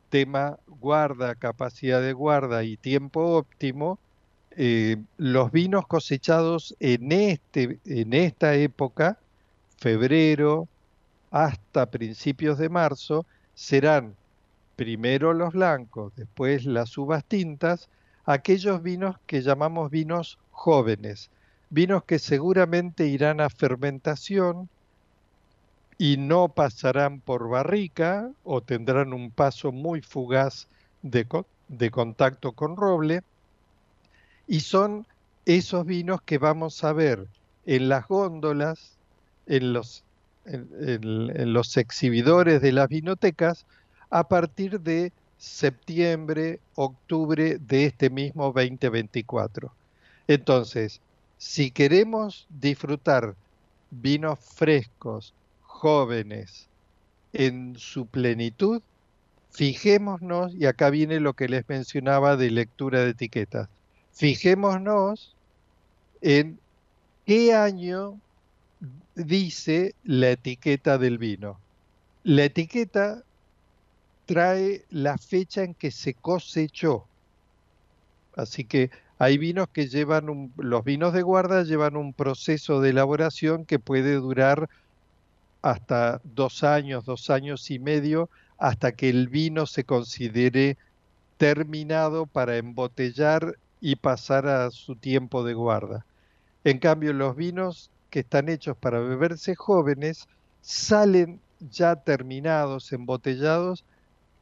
tema 0.10 0.58
guarda, 0.68 1.36
capacidad 1.36 2.02
de 2.02 2.14
guarda 2.14 2.64
y 2.64 2.78
tiempo 2.78 3.38
óptimo, 3.38 4.00
eh, 4.58 4.98
los 5.18 5.52
vinos 5.52 5.86
cosechados 5.88 6.76
en, 6.80 7.12
este, 7.12 7.80
en 7.86 8.14
esta 8.14 8.56
época, 8.56 9.18
febrero 9.78 10.68
hasta 11.32 11.88
principios 11.88 12.58
de 12.58 12.70
marzo, 12.70 13.26
serán 13.54 14.16
primero 14.76 15.34
los 15.34 15.54
blancos, 15.54 16.14
después 16.16 16.66
las 16.66 16.98
uvas 16.98 17.24
tintas, 17.24 17.90
aquellos 18.26 18.82
vinos 18.82 19.18
que 19.26 19.42
llamamos 19.42 19.92
vinos 19.92 20.40
jóvenes, 20.52 21.30
vinos 21.70 22.04
que 22.04 22.20
seguramente 22.20 23.08
irán 23.08 23.42
a 23.42 23.50
fermentación 23.50 24.70
y 25.98 26.18
no 26.18 26.50
pasarán 26.50 27.22
por 27.22 27.50
barrica 27.50 28.30
o 28.44 28.62
tendrán 28.62 29.14
un 29.14 29.32
paso 29.32 29.72
muy 29.72 30.02
fugaz 30.02 30.68
de, 31.02 31.26
contacto 31.92 32.52
con 32.52 32.76
roble, 32.76 33.22
y 34.48 34.60
son 34.62 35.08
esos 35.46 35.86
vinos 35.86 36.22
que 36.22 36.38
vamos 36.38 36.84
a 36.84 36.94
ver 36.94 37.28
en 37.66 37.90
las 37.90 38.08
góndolas, 38.08 38.98
en 39.48 39.74
los, 39.74 40.04
en, 40.46 41.54
los 41.54 41.78
exhibidores 41.78 42.62
de 42.62 42.72
las 42.72 42.90
vinotecas, 42.90 43.66
a 44.16 44.24
partir 44.24 44.80
de 44.80 45.12
septiembre, 45.38 46.62
octubre 46.76 47.58
de 47.60 47.84
este 47.84 48.10
mismo 48.10 48.54
2024. 48.54 49.74
Entonces, 50.30 51.02
si 51.38 51.70
queremos 51.70 52.48
disfrutar 52.50 53.36
vinos 53.92 54.40
frescos, 54.40 55.34
jóvenes, 55.64 56.70
en 57.34 57.76
su 57.78 58.06
plenitud, 58.06 58.82
fijémonos, 59.52 60.56
y 60.56 60.66
acá 60.66 60.90
viene 60.92 61.20
lo 61.20 61.34
que 61.34 61.50
les 61.50 61.68
mencionaba 61.68 62.38
de 62.38 62.52
lectura 62.52 63.02
de 63.02 63.10
etiquetas, 63.10 63.68
fijémonos 64.14 65.36
en 66.22 66.58
qué 67.26 67.54
año 67.54 68.18
dice 69.14 69.94
la 70.06 70.32
etiqueta 70.32 70.98
del 70.98 71.18
vino. 71.18 71.60
La 72.24 72.46
etiqueta 72.46 73.22
trae 74.26 74.86
la 74.90 75.18
fecha 75.18 75.64
en 75.64 75.74
que 75.74 75.92
se 75.92 76.14
cosechó. 76.14 77.08
Así 78.36 78.66
que 78.66 78.92
hay 79.18 79.38
vinos 79.38 79.70
que 79.70 79.88
llevan, 79.88 80.52
los 80.58 80.84
vinos 80.84 81.14
de 81.14 81.22
guarda 81.22 81.64
llevan 81.64 81.96
un 81.96 82.14
proceso 82.14 82.82
de 82.82 82.90
elaboración 82.90 83.66
que 83.66 83.80
puede 83.80 84.16
durar 84.16 84.70
hasta 85.62 86.22
dos 86.24 86.64
años, 86.64 87.06
dos 87.06 87.30
años 87.30 87.72
y 87.72 87.80
medio, 87.80 88.30
hasta 88.58 88.92
que 88.92 89.10
el 89.10 89.30
vino 89.30 89.66
se 89.66 89.84
considere 89.84 90.78
terminado 91.38 92.26
para 92.26 92.58
embotellar 92.58 93.58
y 93.82 93.96
pasar 93.96 94.48
a 94.48 94.72
su 94.72 94.96
tiempo 94.96 95.44
de 95.44 95.54
guarda. 95.54 96.06
En 96.64 96.80
cambio, 96.80 97.14
los 97.14 97.36
vinos 97.36 97.92
que 98.10 98.20
están 98.20 98.50
hechos 98.50 98.78
para 98.78 99.00
beberse 99.00 99.56
jóvenes 99.56 100.28
salen 100.62 101.40
ya 101.60 101.96
terminados, 101.96 102.92
embotellados, 102.92 103.86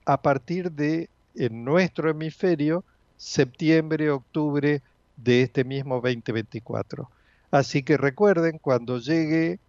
a 0.06 0.22
partir 0.22 0.72
de, 0.72 1.10
en 1.36 1.63
nuestro 1.63 2.10
hemisferio, 2.10 2.84
septiembre, 3.18 4.10
octubre 4.10 4.82
de 5.18 5.42
este 5.42 5.63
mismo 5.63 5.96
2024. 5.96 7.10
Así 7.52 7.84
que 7.84 7.98
recuerden, 7.98 8.58
cuando 8.58 9.00
llegue 9.00 9.60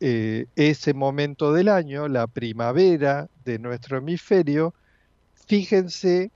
eh, 0.00 0.46
ese 0.56 0.94
momento 0.94 1.52
del 1.52 1.68
año, 1.68 2.08
la 2.08 2.26
primavera 2.26 3.28
de 3.44 3.58
nuestro 3.58 3.98
hemisferio, 3.98 4.74
fíjense 5.46 6.30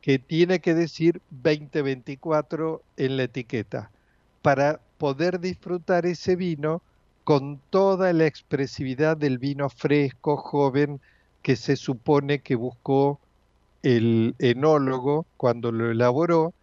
que 0.00 0.18
tiene 0.18 0.60
que 0.60 0.74
decir 0.74 1.22
2024 1.30 2.82
en 2.96 3.16
la 3.16 3.22
etiqueta 3.22 3.90
para 4.42 4.80
poder 4.98 5.40
disfrutar 5.40 6.04
ese 6.04 6.36
vino 6.36 6.82
con 7.24 7.58
toda 7.70 8.12
la 8.12 8.26
expresividad 8.26 9.16
del 9.16 9.38
vino 9.38 9.70
fresco, 9.70 10.36
joven, 10.36 11.00
que 11.44 11.56
se 11.56 11.76
supone 11.76 12.38
que 12.38 12.54
buscó 12.54 13.20
el 13.82 14.34
enólogo 14.38 15.26
cuando 15.36 15.72
lo 15.72 15.90
elaboró 15.90 16.54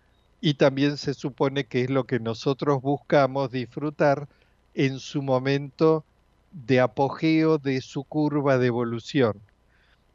y 0.41 0.55
también 0.55 0.97
se 0.97 1.13
supone 1.13 1.65
que 1.65 1.83
es 1.83 1.91
lo 1.91 2.05
que 2.05 2.19
nosotros 2.19 2.81
buscamos 2.81 3.51
disfrutar 3.51 4.27
en 4.73 4.97
su 4.97 5.21
momento 5.21 6.03
de 6.51 6.79
apogeo 6.79 7.59
de 7.59 7.79
su 7.81 8.03
curva 8.03 8.57
de 8.57 8.67
evolución. 8.67 9.39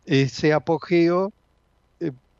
Ese 0.05 0.53
apogeo 0.53 1.33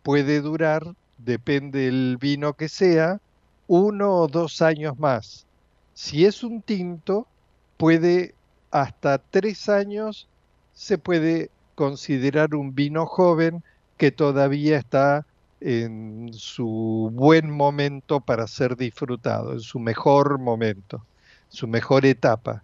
puede 0.03 0.41
durar, 0.41 0.83
depende 1.19 1.85
del 1.85 2.17
vino 2.17 2.55
que 2.55 2.69
sea, 2.69 3.21
uno 3.69 4.17
o 4.17 4.27
dos 4.27 4.63
años 4.63 4.99
más. 4.99 5.47
Si 5.95 6.25
es 6.25 6.43
un 6.43 6.61
tinto, 6.61 7.29
puede 7.77 8.35
hasta 8.73 9.19
tres 9.19 9.69
años, 9.69 10.27
se 10.75 10.99
puede 10.99 11.51
considerar 11.77 12.57
un 12.57 12.75
vino 12.75 13.07
joven 13.07 13.63
que 13.99 14.11
todavía 14.11 14.79
está 14.79 15.25
en 15.61 16.31
su 16.33 17.11
buen 17.13 17.51
momento 17.51 18.21
para 18.21 18.49
ser 18.49 18.77
disfrutado, 18.77 19.53
en 19.53 19.61
su 19.61 19.79
mejor 19.79 20.41
momento, 20.41 21.05
su 21.49 21.69
mejor 21.69 22.05
etapa. 22.05 22.63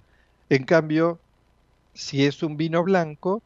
En 0.50 0.64
cambio, 0.64 1.20
si 1.94 2.26
es 2.26 2.42
un 2.42 2.56
vino 2.56 2.82
blanco, 2.82 3.42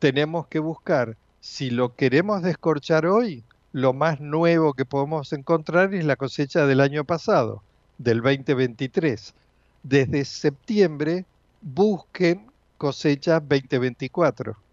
tenemos 0.00 0.48
que 0.48 0.58
buscar 0.58 1.16
si 1.40 1.70
lo 1.70 1.94
queremos 1.94 2.42
descorchar 2.42 3.06
hoy, 3.06 3.44
lo 3.72 3.92
más 3.92 4.20
nuevo 4.20 4.74
que 4.74 4.84
podemos 4.84 5.32
encontrar 5.32 5.94
es 5.94 6.04
la 6.04 6.16
cosecha 6.16 6.66
del 6.66 6.80
año 6.80 7.04
pasado, 7.04 7.62
del 7.98 8.20
2023. 8.22 9.34
Desde 9.82 10.24
septiembre 10.24 11.24
busquen 11.62 12.50
cosecha 12.76 13.40
2024. 13.40 14.67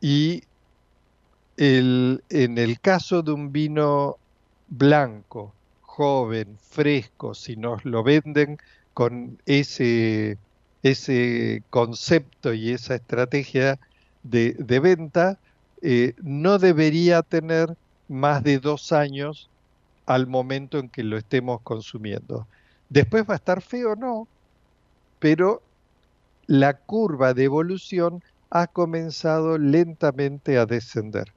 Y 0.00 0.44
el, 1.56 2.22
en 2.30 2.58
el 2.58 2.80
caso 2.80 3.22
de 3.22 3.32
un 3.32 3.52
vino 3.52 4.16
blanco, 4.68 5.52
joven, 5.82 6.56
fresco, 6.58 7.34
si 7.34 7.56
nos 7.56 7.84
lo 7.84 8.02
venden 8.02 8.58
con 8.94 9.38
ese, 9.46 10.38
ese 10.82 11.62
concepto 11.70 12.54
y 12.54 12.70
esa 12.70 12.94
estrategia 12.94 13.78
de, 14.22 14.54
de 14.54 14.80
venta, 14.80 15.38
eh, 15.82 16.14
no 16.22 16.58
debería 16.58 17.22
tener 17.22 17.76
más 18.08 18.42
de 18.42 18.58
dos 18.58 18.92
años 18.92 19.50
al 20.06 20.26
momento 20.26 20.78
en 20.78 20.88
que 20.88 21.04
lo 21.04 21.16
estemos 21.16 21.60
consumiendo. 21.62 22.46
Después 22.88 23.24
va 23.28 23.34
a 23.34 23.36
estar 23.36 23.62
feo, 23.62 23.96
no, 23.96 24.26
pero 25.18 25.62
la 26.46 26.74
curva 26.74 27.34
de 27.34 27.44
evolución 27.44 28.22
ha 28.50 28.66
comenzado 28.66 29.58
lentamente 29.58 30.58
a 30.58 30.66
descender. 30.66 31.32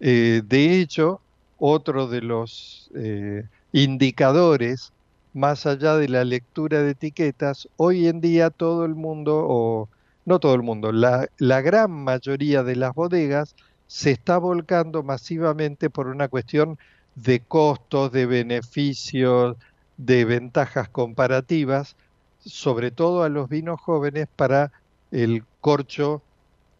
Eh, 0.00 0.42
de 0.46 0.80
hecho, 0.80 1.20
otro 1.58 2.06
de 2.06 2.20
los 2.22 2.90
eh, 2.94 3.44
indicadores, 3.72 4.92
más 5.34 5.66
allá 5.66 5.96
de 5.96 6.08
la 6.08 6.24
lectura 6.24 6.82
de 6.82 6.92
etiquetas, 6.92 7.68
hoy 7.76 8.06
en 8.06 8.20
día 8.20 8.50
todo 8.50 8.84
el 8.84 8.94
mundo, 8.94 9.44
o 9.46 9.88
no 10.24 10.38
todo 10.38 10.54
el 10.54 10.62
mundo, 10.62 10.92
la, 10.92 11.28
gran 11.38 11.90
mayoría 11.90 12.62
de 12.62 12.76
las 12.76 12.94
bodegas 12.94 13.54
se 13.86 14.10
está 14.10 14.38
volcando 14.38 15.02
masivamente 15.02 15.90
por 15.90 16.08
una 16.08 16.28
cuestión 16.28 16.78
de 17.14 17.40
costos, 17.40 18.12
de 18.12 18.26
beneficios, 18.26 19.56
de 19.96 20.24
ventajas 20.24 20.88
comparativas, 20.88 21.96
sobre 22.40 22.90
todo 22.90 23.22
a 23.22 23.28
los 23.28 23.48
vinos 23.48 23.80
jóvenes 23.80 24.28
para 24.36 24.72
el 25.10 25.44
corcho 25.60 26.22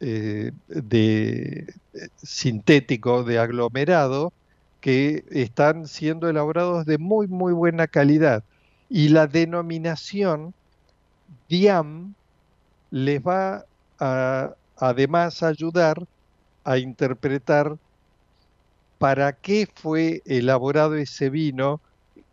eh, 0.00 0.52
de, 0.68 1.66
eh, 1.94 2.08
sintético 2.16 3.24
de 3.24 3.38
aglomerado 3.38 4.32
que 4.80 5.24
están 5.30 5.86
siendo 5.88 6.28
elaborados 6.28 6.86
de 6.86 6.98
muy 6.98 7.26
muy 7.28 7.52
buena 7.52 7.86
calidad 7.86 8.44
y 8.88 9.08
la 9.08 9.26
denominación 9.26 10.54
DIAM 11.48 12.14
les 12.90 13.20
va 13.22 13.64
a 13.98 14.54
además 14.76 15.42
ayudar 15.42 16.06
a 16.64 16.78
interpretar 16.78 17.78
para 18.98 19.32
qué 19.32 19.68
fue 19.74 20.22
elaborado 20.26 20.96
ese 20.96 21.30
vino, 21.30 21.80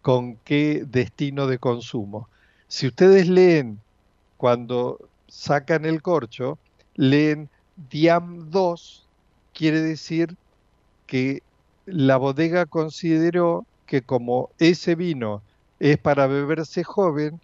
con 0.02 0.38
qué 0.38 0.84
destino 0.88 1.48
de 1.48 1.60
consumo. 1.60 2.30
Si 2.68 2.88
ustedes 2.88 3.28
leen 3.28 3.80
cuando 4.38 5.00
sacan 5.28 5.86
el 5.86 6.02
corcho, 6.02 6.58
leen 6.96 7.50
Diam 7.76 8.52
2, 8.52 9.06
quiere 9.54 9.82
decir 9.82 10.36
que 11.08 11.42
la 11.86 12.18
bodega 12.18 12.66
consideró 12.66 13.66
que 13.86 14.02
como 14.02 14.50
ese 14.60 14.96
vino 14.96 15.42
es 15.80 15.98
para 15.98 16.28
beberse 16.28 16.84
joven, 16.84 17.40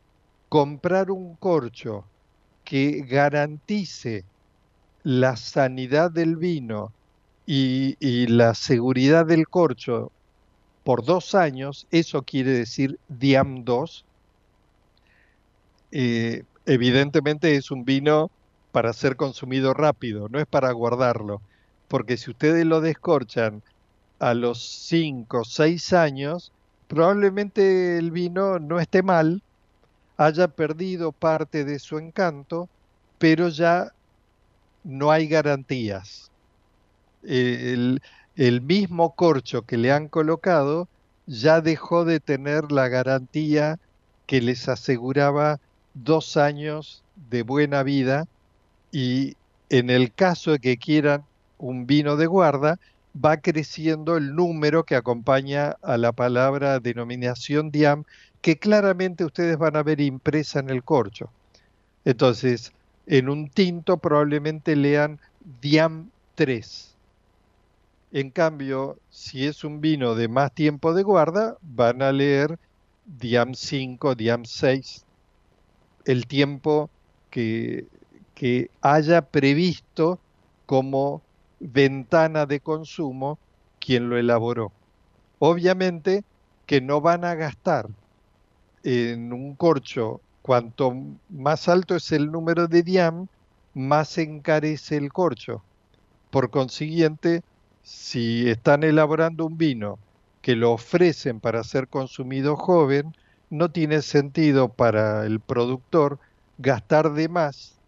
comprar 0.50 1.12
un 1.12 1.36
corcho 1.36 2.06
que 2.64 3.04
garantice 3.08 4.24
la 5.04 5.36
sanidad 5.36 6.12
del 6.12 6.36
vino 6.36 6.92
y, 7.46 8.28
la 8.28 8.54
seguridad 8.54 9.26
del 9.26 9.48
corcho 9.48 10.12
por 10.84 11.04
dos 11.04 11.34
años, 11.34 11.88
eso 11.90 12.22
quiere 12.22 12.52
decir 12.52 13.00
DIAM 13.08 13.64
2, 13.64 14.06
eh, 15.92 16.44
evidentemente 16.66 17.56
es 17.56 17.72
un 17.72 17.86
vino 17.86 18.30
para 18.72 18.94
ser 18.94 19.16
consumido 19.16 19.74
rápido, 19.74 20.30
no 20.30 20.40
es 20.40 20.46
para 20.46 20.72
guardarlo, 20.72 21.42
porque 21.88 22.18
si 22.18 22.32
ustedes 22.32 22.66
lo 22.66 22.82
descorchan 22.82 23.64
a 24.20 24.34
los 24.34 24.64
5 24.88 25.40
o 25.40 25.46
6 25.46 25.94
años, 25.94 26.52
probablemente 26.88 27.98
el 27.98 28.12
vino 28.12 28.60
no 28.60 28.80
esté 28.80 29.02
mal, 29.02 29.42
haya 30.18 30.50
perdido 30.50 31.12
parte 31.12 31.64
de 31.64 31.80
su 31.80 31.98
encanto, 31.98 32.68
pero 33.18 33.50
ya 33.50 33.94
no 34.84 35.12
hay 35.12 35.28
garantías. 35.28 36.32
El, 37.24 38.02
el 38.36 38.62
mismo 38.62 39.16
corcho 39.16 39.64
que 39.64 39.78
le 39.78 39.92
han 39.92 40.08
colocado 40.08 40.88
ya 41.26 41.62
dejó 41.62 42.06
de 42.06 42.20
tener 42.20 42.72
la 42.72 42.88
garantía 42.88 43.80
que 44.26 44.42
les 44.42 44.68
aseguraba 44.70 45.60
dos 45.94 46.38
años 46.38 47.04
de 47.30 47.44
buena 47.44 47.84
vida 47.84 48.28
y 48.92 49.36
en 49.70 49.90
el 49.90 50.14
caso 50.14 50.52
de 50.52 50.60
que 50.60 50.78
quieran 50.78 51.24
un 51.58 51.86
vino 51.86 52.16
de 52.16 52.26
guarda, 52.28 52.80
va 53.14 53.38
creciendo 53.38 54.18
el 54.18 54.36
número 54.36 54.84
que 54.84 54.96
acompaña 54.96 55.76
a 55.82 55.98
la 55.98 56.12
palabra 56.12 56.80
denominación 56.80 57.72
DIAM 57.72 58.06
que 58.42 58.58
claramente 58.58 59.26
ustedes 59.26 59.58
van 59.58 59.76
a 59.76 59.84
ver 59.84 60.00
impresa 60.00 60.60
en 60.60 60.70
el 60.70 60.84
corcho. 60.84 61.30
Entonces, 62.06 62.72
en 63.08 63.30
un 63.30 63.50
tinto 63.50 63.98
probablemente 63.98 64.76
lean 64.76 65.20
Diam 65.62 66.10
3. 66.36 66.96
En 68.12 68.32
cambio, 68.32 68.98
si 69.10 69.46
es 69.46 69.64
un 69.64 69.82
vino 69.82 70.16
de 70.16 70.28
más 70.28 70.54
tiempo 70.54 70.94
de 70.94 71.04
guarda, 71.04 71.58
van 71.62 72.02
a 72.02 72.12
leer 72.12 72.58
Diam 73.06 73.54
5, 73.54 74.16
Diam 74.16 74.46
6, 74.46 75.06
el 76.06 76.28
tiempo 76.28 76.90
que, 77.30 77.88
que 78.40 78.72
haya 78.80 79.22
previsto 79.22 80.18
como 80.66 81.22
ventana 81.60 82.46
de 82.46 82.62
consumo 82.62 83.38
quien 83.82 84.08
lo 84.08 84.18
elaboró. 84.18 84.72
Obviamente 85.40 86.24
que 86.66 86.80
no 86.80 87.02
van 87.02 87.26
a 87.26 87.36
gastar 87.36 87.90
en 88.86 89.34
un 89.34 89.56
corcho, 89.56 90.22
cuanto 90.42 90.96
más 91.28 91.68
alto 91.68 91.98
es 91.98 92.14
el 92.14 92.32
número 92.32 92.70
de 92.70 92.82
diam, 92.82 93.28
más 93.74 94.18
encarece 94.18 94.96
el 94.96 95.12
corcho. 95.12 95.62
Por 96.30 96.50
consiguiente, 96.50 97.44
si 97.84 98.50
están 98.50 98.86
elaborando 98.86 99.46
un 99.48 99.58
vino 99.58 100.00
que 100.42 100.56
lo 100.56 100.72
ofrecen 100.72 101.42
para 101.42 101.66
ser 101.66 101.90
consumido 101.90 102.56
joven, 102.56 103.14
no 103.50 103.70
tiene 103.70 104.02
sentido 104.02 104.70
para 104.70 105.26
el 105.26 105.42
productor 105.42 106.20
gastar 106.58 107.12
de 107.12 107.28
más 107.28 107.79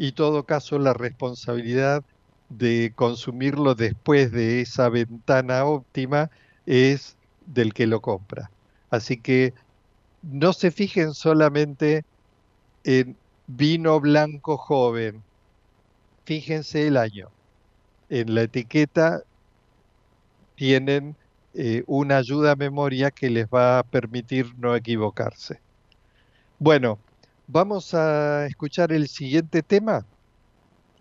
y 0.00 0.12
todo 0.12 0.44
caso 0.44 0.78
la 0.78 0.94
responsabilidad 0.94 2.02
de 2.48 2.90
consumirlo 2.96 3.74
después 3.74 4.32
de 4.32 4.62
esa 4.62 4.88
ventana 4.88 5.66
óptima 5.66 6.30
es 6.64 7.18
del 7.44 7.74
que 7.74 7.86
lo 7.86 8.00
compra. 8.00 8.50
Así 8.88 9.20
que 9.20 9.52
no 10.22 10.54
se 10.54 10.70
fijen 10.70 11.12
solamente 11.12 12.02
en 12.82 13.14
vino 13.46 14.00
blanco 14.00 14.56
joven, 14.56 15.22
fíjense 16.24 16.86
el 16.86 16.96
año. 16.96 17.28
En 18.08 18.34
la 18.34 18.44
etiqueta 18.44 19.20
tienen 20.54 21.14
eh, 21.52 21.84
una 21.86 22.16
ayuda 22.16 22.52
a 22.52 22.56
memoria 22.56 23.10
que 23.10 23.28
les 23.28 23.46
va 23.48 23.80
a 23.80 23.82
permitir 23.82 24.46
no 24.56 24.74
equivocarse. 24.74 25.60
Bueno, 26.58 26.98
vamos 27.52 27.94
a 27.94 28.46
escuchar 28.46 28.92
el 28.92 29.08
siguiente 29.08 29.62
tema 29.62 30.06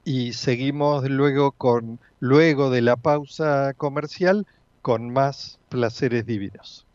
y 0.04 0.34
seguimos 0.34 1.08
luego 1.10 1.52
con 1.52 2.00
luego 2.20 2.72
de 2.72 2.82
la 2.82 2.96
pausa 2.96 3.74
comercial 3.76 4.48
con 4.82 5.12
más 5.14 5.60
placeres 5.70 6.26
divinos. 6.26 6.89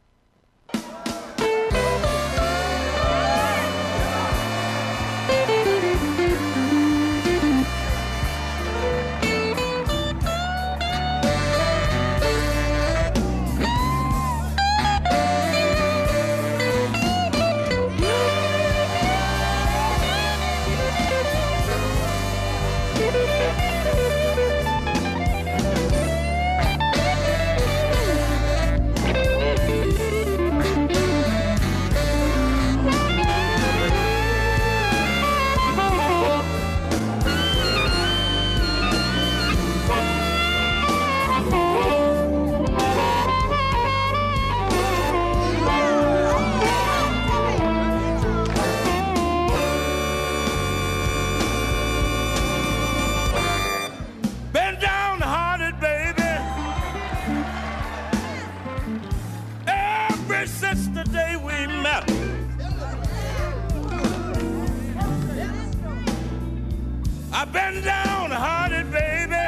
been 67.55 67.83
downhearted, 67.85 68.91
baby. 68.91 69.45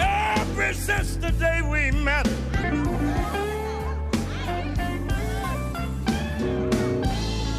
Ever 0.00 0.72
since 0.72 1.16
the 1.16 1.30
day 1.32 1.60
we 1.60 1.90
met. 1.90 2.26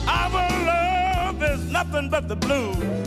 Our 0.07 0.49
love 0.65 1.43
is 1.43 1.61
nothing 1.69 2.09
but 2.09 2.27
the 2.27 2.35
blues. 2.35 3.00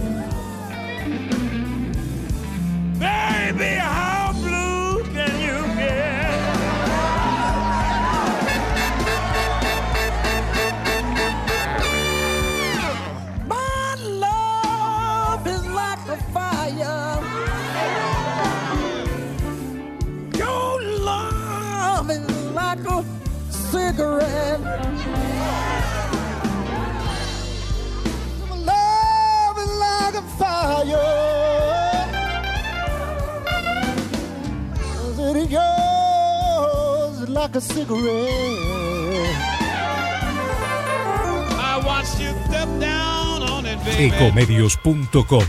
Ecomedios.com 43.99 45.45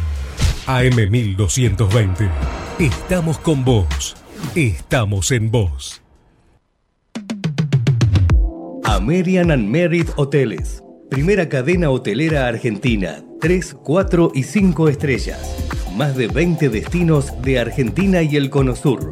AM1220. 0.68 2.30
Estamos 2.80 3.38
con 3.38 3.64
vos. 3.64 4.18
Estamos 4.56 5.32
en 5.32 5.50
vos. 5.52 6.02
American 8.84 9.52
and 9.52 9.70
Merit 9.70 10.10
Hoteles. 10.18 10.84
Primera 11.10 11.48
cadena 11.48 11.92
hotelera 11.92 12.48
argentina. 12.48 13.24
3, 13.40 13.74
4 13.84 14.32
y 14.36 14.44
5 14.44 14.90
estrellas. 14.90 15.40
Más 15.96 16.18
de 16.18 16.28
20 16.28 16.68
destinos 16.68 17.32
de 17.42 17.60
Argentina 17.60 18.22
y 18.22 18.36
el 18.36 18.50
Cono 18.50 18.76
Sur 18.76 19.12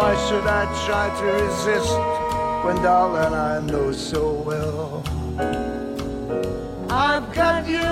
Why 0.00 0.16
should 0.26 0.46
I 0.46 0.64
try 0.86 1.06
to 1.20 1.26
resist 1.44 1.94
when, 2.64 2.76
darling, 2.82 3.34
I 3.34 3.60
know 3.60 3.92
so 3.92 4.32
well 4.48 5.02
I've 6.88 7.26
got 7.34 7.68
you 7.68 7.90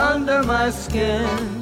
under 0.00 0.42
my 0.44 0.70
skin. 0.70 1.61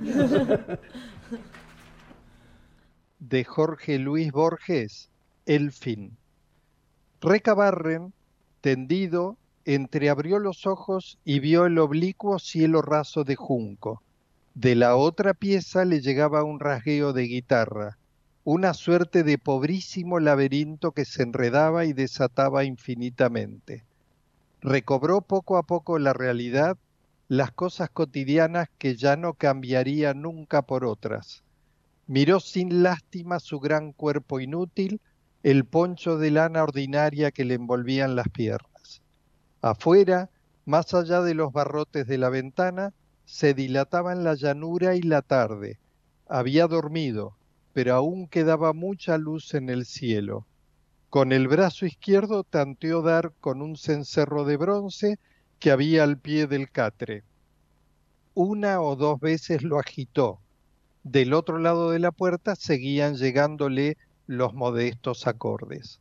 de 3.18 3.44
Jorge 3.44 3.98
Luis 3.98 4.30
Borges, 4.32 5.10
El 5.46 5.72
fin. 5.72 6.16
Recabarren, 7.20 8.12
tendido, 8.60 9.36
entreabrió 9.64 10.38
los 10.38 10.66
ojos 10.66 11.18
y 11.24 11.40
vio 11.40 11.66
el 11.66 11.78
oblicuo 11.78 12.38
cielo 12.38 12.82
raso 12.82 13.24
de 13.24 13.36
junco. 13.36 14.02
De 14.54 14.74
la 14.74 14.96
otra 14.96 15.34
pieza 15.34 15.84
le 15.84 16.00
llegaba 16.00 16.44
un 16.44 16.60
rasgueo 16.60 17.12
de 17.12 17.24
guitarra, 17.24 17.98
una 18.44 18.74
suerte 18.74 19.24
de 19.24 19.38
pobrísimo 19.38 20.20
laberinto 20.20 20.92
que 20.92 21.04
se 21.04 21.24
enredaba 21.24 21.84
y 21.84 21.92
desataba 21.92 22.64
infinitamente. 22.64 23.84
Recobró 24.60 25.20
poco 25.20 25.56
a 25.58 25.64
poco 25.64 25.98
la 25.98 26.12
realidad, 26.12 26.78
las 27.28 27.50
cosas 27.50 27.90
cotidianas 27.90 28.68
que 28.78 28.94
ya 28.94 29.16
no 29.16 29.34
cambiaría 29.34 30.14
nunca 30.14 30.62
por 30.62 30.84
otras. 30.84 31.42
Miró 32.06 32.38
sin 32.38 32.82
lástima 32.82 33.40
su 33.40 33.58
gran 33.58 33.92
cuerpo 33.92 34.38
inútil, 34.38 35.00
el 35.42 35.64
poncho 35.64 36.18
de 36.18 36.30
lana 36.30 36.62
ordinaria 36.62 37.32
que 37.32 37.44
le 37.44 37.54
envolvían 37.54 38.14
las 38.14 38.28
piernas. 38.28 39.02
Afuera, 39.60 40.30
más 40.64 40.94
allá 40.94 41.20
de 41.22 41.34
los 41.34 41.52
barrotes 41.52 42.06
de 42.06 42.18
la 42.18 42.28
ventana, 42.28 42.92
se 43.24 43.54
dilataban 43.54 44.22
la 44.22 44.34
llanura 44.34 44.94
y 44.94 45.02
la 45.02 45.22
tarde. 45.22 45.80
Había 46.28 46.68
dormido, 46.68 47.36
pero 47.72 47.94
aún 47.94 48.28
quedaba 48.28 48.72
mucha 48.72 49.18
luz 49.18 49.54
en 49.54 49.68
el 49.68 49.84
cielo. 49.84 50.46
Con 51.10 51.32
el 51.32 51.48
brazo 51.48 51.86
izquierdo 51.86 52.44
tanteó 52.44 53.02
dar 53.02 53.32
con 53.40 53.62
un 53.62 53.76
cencerro 53.76 54.44
de 54.44 54.56
bronce 54.56 55.18
que 55.58 55.70
había 55.70 56.02
al 56.02 56.18
pie 56.18 56.46
del 56.46 56.70
catre. 56.70 57.24
Una 58.34 58.80
o 58.80 58.96
dos 58.96 59.18
veces 59.20 59.62
lo 59.62 59.78
agitó. 59.78 60.40
Del 61.02 61.32
otro 61.32 61.58
lado 61.58 61.90
de 61.90 61.98
la 61.98 62.12
puerta 62.12 62.54
seguían 62.56 63.16
llegándole 63.16 63.96
los 64.26 64.54
modestos 64.54 65.26
acordes. 65.26 66.00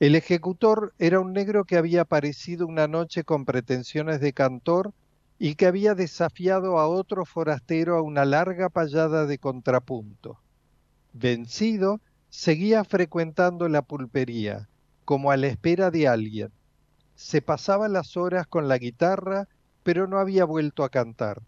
El 0.00 0.14
ejecutor 0.14 0.94
era 0.98 1.18
un 1.18 1.32
negro 1.32 1.64
que 1.64 1.76
había 1.76 2.02
aparecido 2.02 2.66
una 2.66 2.86
noche 2.86 3.24
con 3.24 3.44
pretensiones 3.44 4.20
de 4.20 4.32
cantor 4.32 4.92
y 5.40 5.56
que 5.56 5.66
había 5.66 5.94
desafiado 5.94 6.78
a 6.78 6.88
otro 6.88 7.24
forastero 7.24 7.96
a 7.96 8.02
una 8.02 8.24
larga 8.24 8.68
payada 8.68 9.26
de 9.26 9.38
contrapunto. 9.38 10.38
Vencido, 11.12 12.00
seguía 12.30 12.84
frecuentando 12.84 13.68
la 13.68 13.82
pulpería, 13.82 14.68
como 15.04 15.30
a 15.30 15.36
la 15.36 15.48
espera 15.48 15.90
de 15.90 16.06
alguien. 16.06 16.52
Se 17.20 17.42
pasaba 17.42 17.88
las 17.88 18.16
horas 18.16 18.46
con 18.46 18.68
la 18.68 18.78
guitarra, 18.78 19.48
pero 19.82 20.06
no 20.06 20.20
había 20.20 20.44
vuelto 20.44 20.84
a 20.84 20.88
cantar. 20.88 21.42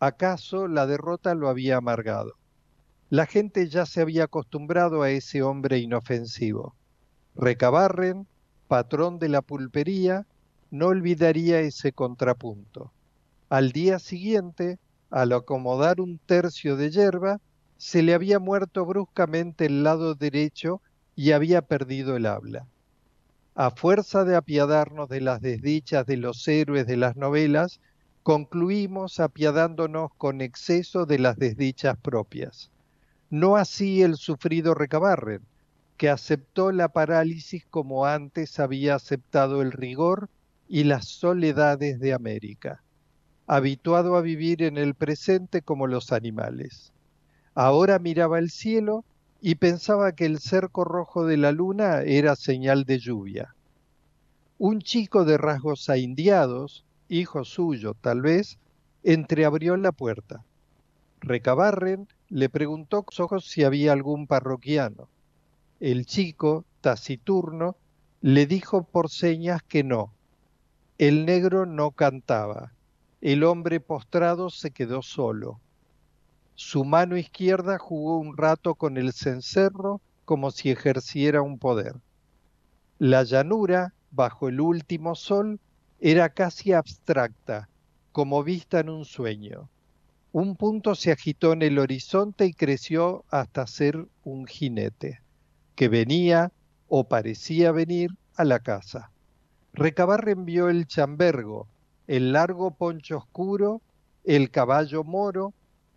¿Acaso 0.00 0.66
la 0.66 0.88
derrota 0.88 1.36
lo 1.36 1.48
había 1.48 1.76
amargado? 1.76 2.34
La 3.08 3.26
gente 3.26 3.68
ya 3.68 3.86
se 3.86 4.00
había 4.00 4.24
acostumbrado 4.24 5.02
a 5.02 5.10
ese 5.10 5.40
hombre 5.40 5.78
inofensivo. 5.78 6.74
Recabarren, 7.36 8.26
patrón 8.66 9.20
de 9.20 9.28
la 9.28 9.40
pulpería, 9.40 10.26
no 10.72 10.88
olvidaría 10.88 11.60
ese 11.60 11.92
contrapunto. 11.92 12.92
Al 13.50 13.70
día 13.70 14.00
siguiente, 14.00 14.80
al 15.10 15.32
acomodar 15.32 16.00
un 16.00 16.18
tercio 16.18 16.76
de 16.76 16.90
yerba, 16.90 17.40
se 17.76 18.02
le 18.02 18.14
había 18.14 18.40
muerto 18.40 18.84
bruscamente 18.84 19.66
el 19.66 19.84
lado 19.84 20.16
derecho 20.16 20.82
y 21.14 21.30
había 21.30 21.62
perdido 21.62 22.16
el 22.16 22.26
habla. 22.26 22.66
A 23.54 23.70
fuerza 23.70 24.24
de 24.24 24.34
apiadarnos 24.34 25.10
de 25.10 25.20
las 25.20 25.42
desdichas 25.42 26.06
de 26.06 26.16
los 26.16 26.48
héroes 26.48 26.86
de 26.86 26.96
las 26.96 27.16
novelas, 27.16 27.80
concluimos 28.22 29.20
apiadándonos 29.20 30.10
con 30.16 30.40
exceso 30.40 31.04
de 31.04 31.18
las 31.18 31.36
desdichas 31.36 31.98
propias. 31.98 32.70
No 33.28 33.56
así 33.56 34.00
el 34.02 34.16
sufrido 34.16 34.74
Recabarren, 34.74 35.42
que 35.98 36.08
aceptó 36.08 36.72
la 36.72 36.88
parálisis 36.88 37.66
como 37.66 38.06
antes 38.06 38.58
había 38.58 38.94
aceptado 38.94 39.60
el 39.60 39.72
rigor 39.72 40.30
y 40.66 40.84
las 40.84 41.06
soledades 41.06 42.00
de 42.00 42.14
América, 42.14 42.82
habituado 43.46 44.16
a 44.16 44.22
vivir 44.22 44.62
en 44.62 44.78
el 44.78 44.94
presente 44.94 45.60
como 45.60 45.86
los 45.86 46.10
animales. 46.10 46.92
Ahora 47.54 47.98
miraba 47.98 48.38
el 48.38 48.50
cielo 48.50 49.04
y 49.44 49.56
pensaba 49.56 50.12
que 50.12 50.24
el 50.24 50.38
cerco 50.38 50.84
rojo 50.84 51.26
de 51.26 51.36
la 51.36 51.50
luna 51.50 52.02
era 52.02 52.36
señal 52.36 52.84
de 52.84 53.00
lluvia. 53.00 53.56
Un 54.58 54.80
chico 54.80 55.24
de 55.24 55.36
rasgos 55.36 55.90
aindiados, 55.90 56.84
hijo 57.08 57.44
suyo 57.44 57.94
tal 58.00 58.22
vez, 58.22 58.58
entreabrió 59.02 59.76
la 59.76 59.90
puerta. 59.90 60.44
Recabarren 61.20 62.06
le 62.28 62.48
preguntó 62.48 63.02
con 63.02 63.24
ojos 63.24 63.44
si 63.46 63.64
había 63.64 63.92
algún 63.92 64.28
parroquiano. 64.28 65.08
El 65.80 66.06
chico, 66.06 66.64
taciturno, 66.80 67.76
le 68.20 68.46
dijo 68.46 68.84
por 68.84 69.10
señas 69.10 69.60
que 69.64 69.82
no. 69.82 70.12
El 70.98 71.26
negro 71.26 71.66
no 71.66 71.90
cantaba. 71.90 72.72
El 73.20 73.42
hombre 73.42 73.80
postrado 73.80 74.50
se 74.50 74.70
quedó 74.70 75.02
solo. 75.02 75.58
Su 76.54 76.84
mano 76.84 77.16
izquierda 77.16 77.78
jugó 77.78 78.18
un 78.18 78.36
rato 78.36 78.74
con 78.74 78.96
el 78.96 79.12
cencerro 79.12 80.00
como 80.24 80.50
si 80.50 80.70
ejerciera 80.70 81.42
un 81.42 81.58
poder. 81.58 81.96
La 82.98 83.24
llanura, 83.24 83.94
bajo 84.10 84.48
el 84.48 84.60
último 84.60 85.14
sol, 85.14 85.58
era 86.00 86.28
casi 86.30 86.72
abstracta, 86.72 87.68
como 88.12 88.42
vista 88.42 88.80
en 88.80 88.90
un 88.90 89.04
sueño. 89.04 89.68
Un 90.32 90.56
punto 90.56 90.94
se 90.94 91.12
agitó 91.12 91.52
en 91.52 91.62
el 91.62 91.78
horizonte 91.78 92.46
y 92.46 92.54
creció 92.54 93.24
hasta 93.30 93.66
ser 93.66 94.06
un 94.24 94.46
jinete, 94.46 95.20
que 95.74 95.88
venía, 95.88 96.52
o 96.88 97.04
parecía 97.04 97.72
venir, 97.72 98.10
a 98.36 98.44
la 98.44 98.60
casa. 98.60 99.10
Recabarren 99.74 100.44
vio 100.44 100.68
el 100.68 100.86
chambergo, 100.86 101.66
el 102.06 102.32
largo 102.32 102.72
poncho 102.72 103.18
oscuro, 103.18 103.80
el 104.24 104.50
caballo 104.50 105.04
moro, 105.04 105.52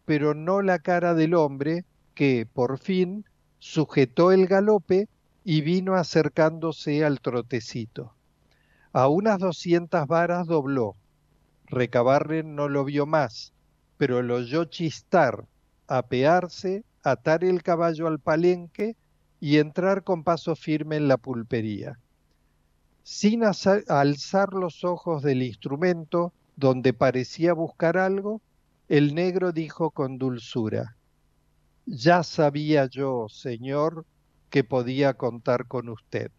pero 0.06 0.34
no 0.34 0.62
la 0.62 0.80
cara 0.80 1.14
del 1.14 1.34
hombre 1.34 1.84
que, 2.14 2.48
por 2.52 2.80
fin, 2.80 3.26
sujetó 3.60 4.32
el 4.32 4.48
galope 4.48 5.08
y 5.44 5.62
vino 5.62 5.96
acercándose 5.96 7.04
al 7.04 7.20
trotecito. 7.20 8.14
A 8.94 9.08
unas 9.08 9.40
doscientas 9.40 10.08
varas 10.08 10.48
dobló. 10.48 10.96
Recabarren 11.68 12.56
no 12.56 12.70
lo 12.70 12.86
vio 12.86 13.06
más, 13.06 13.54
pero 13.98 14.22
lo 14.22 14.36
oyó 14.36 14.66
chistar, 14.66 15.46
apearse, 15.88 16.84
atar 17.04 17.44
el 17.44 17.64
caballo 17.64 18.08
al 18.08 18.20
palenque 18.20 18.96
y 19.40 19.58
entrar 19.58 20.04
con 20.04 20.24
paso 20.24 20.56
firme 20.56 20.96
en 20.96 21.08
la 21.08 21.18
pulpería. 21.18 22.00
Sin 23.04 23.44
alzar 23.44 24.54
los 24.54 24.84
ojos 24.84 25.22
del 25.22 25.44
instrumento, 25.44 26.34
donde 26.56 26.94
parecía 26.94 27.54
buscar 27.54 27.98
algo, 27.98 28.42
el 28.88 29.16
negro 29.16 29.52
dijo 29.52 29.92
con 29.92 30.18
dulzura, 30.18 30.96
Ya 31.86 32.24
sabía 32.24 32.86
yo, 32.86 33.28
señor, 33.30 34.06
que 34.50 34.64
podía 34.64 35.16
contar 35.16 35.68
con 35.68 35.90
usted. 35.90 36.32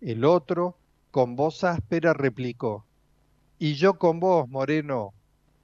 El 0.00 0.24
otro, 0.24 0.78
con 1.10 1.36
voz 1.36 1.64
áspera, 1.64 2.14
replicó, 2.14 2.84
Y 3.58 3.74
yo 3.74 3.98
con 3.98 4.20
vos, 4.20 4.48
Moreno, 4.48 5.12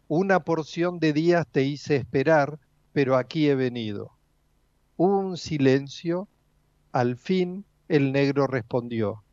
una 0.08 0.40
porción 0.40 0.98
de 0.98 1.12
días 1.12 1.46
te 1.50 1.64
hice 1.64 1.96
esperar, 1.96 2.58
pero 2.92 3.16
aquí 3.16 3.48
he 3.48 3.54
venido. 3.54 4.12
Hubo 4.96 5.18
un 5.18 5.36
silencio, 5.36 6.28
al 6.92 7.16
fin 7.16 7.64
el 7.88 8.12
negro 8.12 8.46
respondió, 8.46 9.24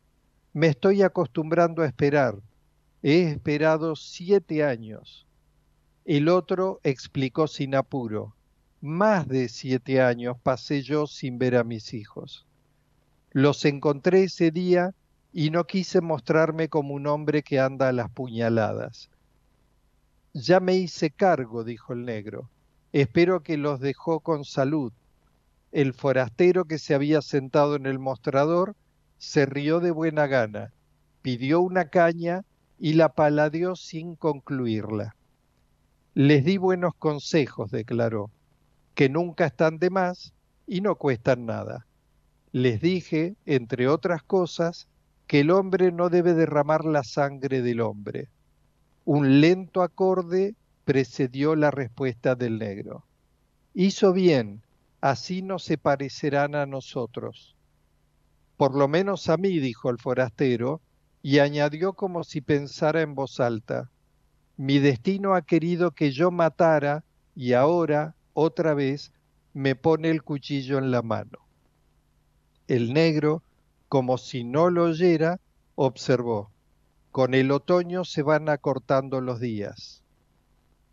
me 0.54 0.66
estoy 0.66 1.02
acostumbrando 1.02 1.82
a 1.82 1.86
esperar. 1.86 2.36
He 3.02 3.22
esperado 3.22 3.96
siete 3.96 4.62
años. 4.62 5.26
El 6.04 6.28
otro 6.28 6.80
explicó 6.82 7.46
sin 7.46 7.76
apuro. 7.76 8.34
Más 8.80 9.28
de 9.28 9.48
siete 9.48 10.02
años 10.02 10.36
pasé 10.42 10.82
yo 10.82 11.06
sin 11.06 11.38
ver 11.38 11.54
a 11.54 11.62
mis 11.62 11.94
hijos. 11.94 12.44
Los 13.30 13.64
encontré 13.64 14.24
ese 14.24 14.50
día 14.50 14.94
y 15.32 15.50
no 15.50 15.64
quise 15.64 16.00
mostrarme 16.00 16.68
como 16.68 16.94
un 16.94 17.06
hombre 17.06 17.44
que 17.44 17.60
anda 17.60 17.88
a 17.88 17.92
las 17.92 18.10
puñaladas. 18.10 19.10
Ya 20.34 20.58
me 20.58 20.74
hice 20.74 21.10
cargo, 21.10 21.62
dijo 21.62 21.92
el 21.92 22.04
negro. 22.04 22.50
Espero 22.92 23.44
que 23.44 23.56
los 23.56 23.78
dejó 23.78 24.18
con 24.18 24.44
salud. 24.44 24.92
El 25.70 25.94
forastero 25.94 26.64
que 26.64 26.78
se 26.78 26.94
había 26.94 27.22
sentado 27.22 27.76
en 27.76 27.86
el 27.86 28.00
mostrador 28.00 28.74
se 29.18 29.46
rió 29.46 29.78
de 29.78 29.92
buena 29.92 30.26
gana, 30.26 30.72
pidió 31.22 31.60
una 31.60 31.90
caña 31.90 32.44
y 32.80 32.94
la 32.94 33.10
paladeó 33.10 33.76
sin 33.76 34.16
concluirla. 34.16 35.14
Les 36.14 36.44
di 36.44 36.58
buenos 36.58 36.94
consejos, 36.94 37.70
declaró, 37.70 38.30
que 38.94 39.08
nunca 39.08 39.46
están 39.46 39.78
de 39.78 39.88
más 39.88 40.34
y 40.66 40.82
no 40.82 40.96
cuestan 40.96 41.46
nada. 41.46 41.86
Les 42.52 42.82
dije, 42.82 43.34
entre 43.46 43.88
otras 43.88 44.22
cosas, 44.22 44.88
que 45.26 45.40
el 45.40 45.50
hombre 45.50 45.90
no 45.90 46.10
debe 46.10 46.34
derramar 46.34 46.84
la 46.84 47.02
sangre 47.02 47.62
del 47.62 47.80
hombre. 47.80 48.28
Un 49.06 49.40
lento 49.40 49.82
acorde 49.82 50.54
precedió 50.84 51.56
la 51.56 51.70
respuesta 51.70 52.34
del 52.34 52.58
negro. 52.58 53.04
Hizo 53.72 54.12
bien, 54.12 54.60
así 55.00 55.40
no 55.40 55.58
se 55.58 55.78
parecerán 55.78 56.54
a 56.54 56.66
nosotros. 56.66 57.56
Por 58.58 58.76
lo 58.76 58.86
menos 58.86 59.30
a 59.30 59.38
mí, 59.38 59.58
dijo 59.60 59.88
el 59.88 59.96
forastero, 59.96 60.82
y 61.22 61.38
añadió 61.38 61.94
como 61.94 62.22
si 62.22 62.42
pensara 62.42 63.00
en 63.00 63.14
voz 63.14 63.40
alta, 63.40 63.88
mi 64.62 64.78
destino 64.78 65.34
ha 65.34 65.42
querido 65.42 65.90
que 65.90 66.12
yo 66.12 66.30
matara 66.30 67.02
y 67.34 67.54
ahora, 67.54 68.14
otra 68.32 68.74
vez, 68.74 69.12
me 69.54 69.74
pone 69.74 70.08
el 70.08 70.22
cuchillo 70.22 70.78
en 70.78 70.92
la 70.92 71.02
mano. 71.02 71.40
El 72.68 72.92
negro, 72.94 73.42
como 73.88 74.18
si 74.18 74.44
no 74.44 74.70
lo 74.70 74.84
oyera, 74.84 75.40
observó, 75.74 76.52
con 77.10 77.34
el 77.34 77.50
otoño 77.50 78.04
se 78.04 78.22
van 78.22 78.48
acortando 78.48 79.20
los 79.20 79.40
días. 79.40 80.04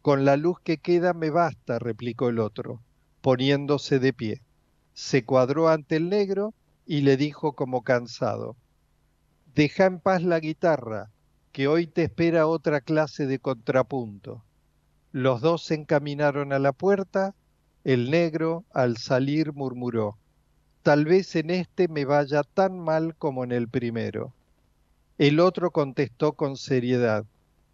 Con 0.02 0.26
la 0.26 0.36
luz 0.36 0.60
que 0.62 0.80
queda 0.80 1.14
me 1.14 1.30
basta, 1.30 1.78
replicó 1.78 2.30
el 2.30 2.40
otro, 2.40 2.82
poniéndose 3.22 4.00
de 4.00 4.14
pie. 4.14 4.42
Se 4.96 5.26
cuadró 5.26 5.70
ante 5.70 5.98
el 5.98 6.10
negro 6.10 6.56
y 6.88 7.02
le 7.02 7.18
dijo 7.18 7.54
como 7.54 7.84
cansado, 7.84 8.56
Deja 9.54 9.86
en 9.86 10.00
paz 10.00 10.24
la 10.24 10.40
guitarra, 10.40 11.12
que 11.60 11.68
hoy 11.68 11.88
te 11.88 12.04
espera 12.04 12.48
otra 12.48 12.80
clase 12.80 13.28
de 13.28 13.38
contrapunto. 13.38 14.46
Los 15.12 15.42
dos 15.42 15.62
se 15.62 15.76
encaminaron 15.76 16.54
a 16.54 16.58
la 16.58 16.72
puerta, 16.72 17.36
el 17.84 18.10
negro 18.12 18.64
al 18.74 18.96
salir 18.96 19.52
murmuró, 19.52 20.18
Tal 20.84 21.04
vez 21.04 21.36
en 21.36 21.50
este 21.50 21.90
me 21.90 22.06
vaya 22.06 22.44
tan 22.44 22.80
mal 22.80 23.14
como 23.18 23.44
en 23.44 23.52
el 23.52 23.68
primero. 23.68 24.34
El 25.18 25.42
otro 25.42 25.72
contestó 25.72 26.32
con 26.32 26.56
seriedad, 26.56 27.26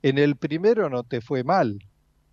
En 0.02 0.18
el 0.18 0.36
primero 0.36 0.90
no 0.90 1.04
te 1.04 1.22
fue 1.22 1.44
mal. 1.44 1.78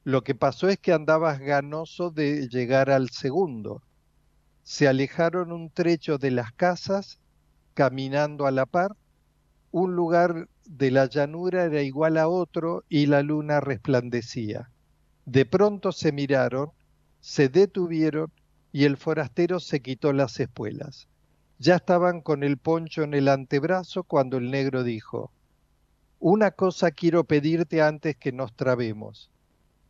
Lo 0.04 0.24
que 0.24 0.34
pasó 0.34 0.70
es 0.70 0.78
que 0.78 0.94
andabas 0.94 1.38
ganoso 1.38 2.10
de 2.10 2.48
llegar 2.48 2.88
al 2.88 3.10
segundo 3.10 3.82
se 4.62 4.88
alejaron 4.88 5.52
un 5.52 5.68
trecho 5.68 6.16
de 6.16 6.30
las 6.30 6.50
casas, 6.52 7.18
caminando 7.74 8.46
a 8.46 8.50
la 8.52 8.64
par. 8.64 8.96
Un 9.70 9.94
lugar 9.94 10.48
de 10.66 10.90
la 10.90 11.06
llanura 11.06 11.64
era 11.64 11.82
igual 11.82 12.16
a 12.16 12.28
otro 12.28 12.84
y 12.88 13.06
la 13.06 13.22
luna 13.22 13.60
resplandecía. 13.60 14.70
De 15.24 15.44
pronto 15.44 15.92
se 15.92 16.12
miraron, 16.12 16.70
se 17.20 17.48
detuvieron 17.48 18.32
y 18.72 18.84
el 18.84 18.96
forastero 18.96 19.60
se 19.60 19.80
quitó 19.80 20.12
las 20.12 20.40
espuelas. 20.40 21.08
Ya 21.58 21.76
estaban 21.76 22.22
con 22.22 22.42
el 22.42 22.56
poncho 22.56 23.02
en 23.02 23.14
el 23.14 23.28
antebrazo 23.28 24.02
cuando 24.02 24.38
el 24.38 24.50
negro 24.50 24.82
dijo, 24.82 25.30
Una 26.18 26.50
cosa 26.50 26.90
quiero 26.90 27.24
pedirte 27.24 27.82
antes 27.82 28.16
que 28.16 28.32
nos 28.32 28.52
trabemos, 28.56 29.30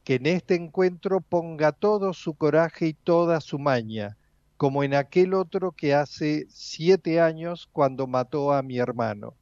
que 0.04 0.16
en 0.16 0.26
este 0.26 0.54
encuentro 0.54 1.20
ponga 1.20 1.72
todo 1.72 2.12
su 2.12 2.34
coraje 2.34 2.88
y 2.88 2.92
toda 2.94 3.40
su 3.40 3.58
maña, 3.58 4.16
como 4.56 4.84
en 4.84 4.94
aquel 4.94 5.32
otro 5.32 5.72
que 5.72 5.94
hace 5.94 6.46
siete 6.50 7.20
años 7.20 7.68
cuando 7.72 8.06
mató 8.06 8.52
a 8.52 8.62
mi 8.62 8.78
hermano. 8.78 9.34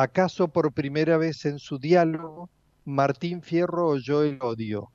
¿Acaso 0.00 0.46
por 0.46 0.72
primera 0.72 1.16
vez 1.16 1.44
en 1.44 1.58
su 1.58 1.80
diálogo 1.80 2.48
Martín 2.84 3.42
Fierro 3.42 3.88
oyó 3.88 4.22
el 4.22 4.38
odio? 4.40 4.92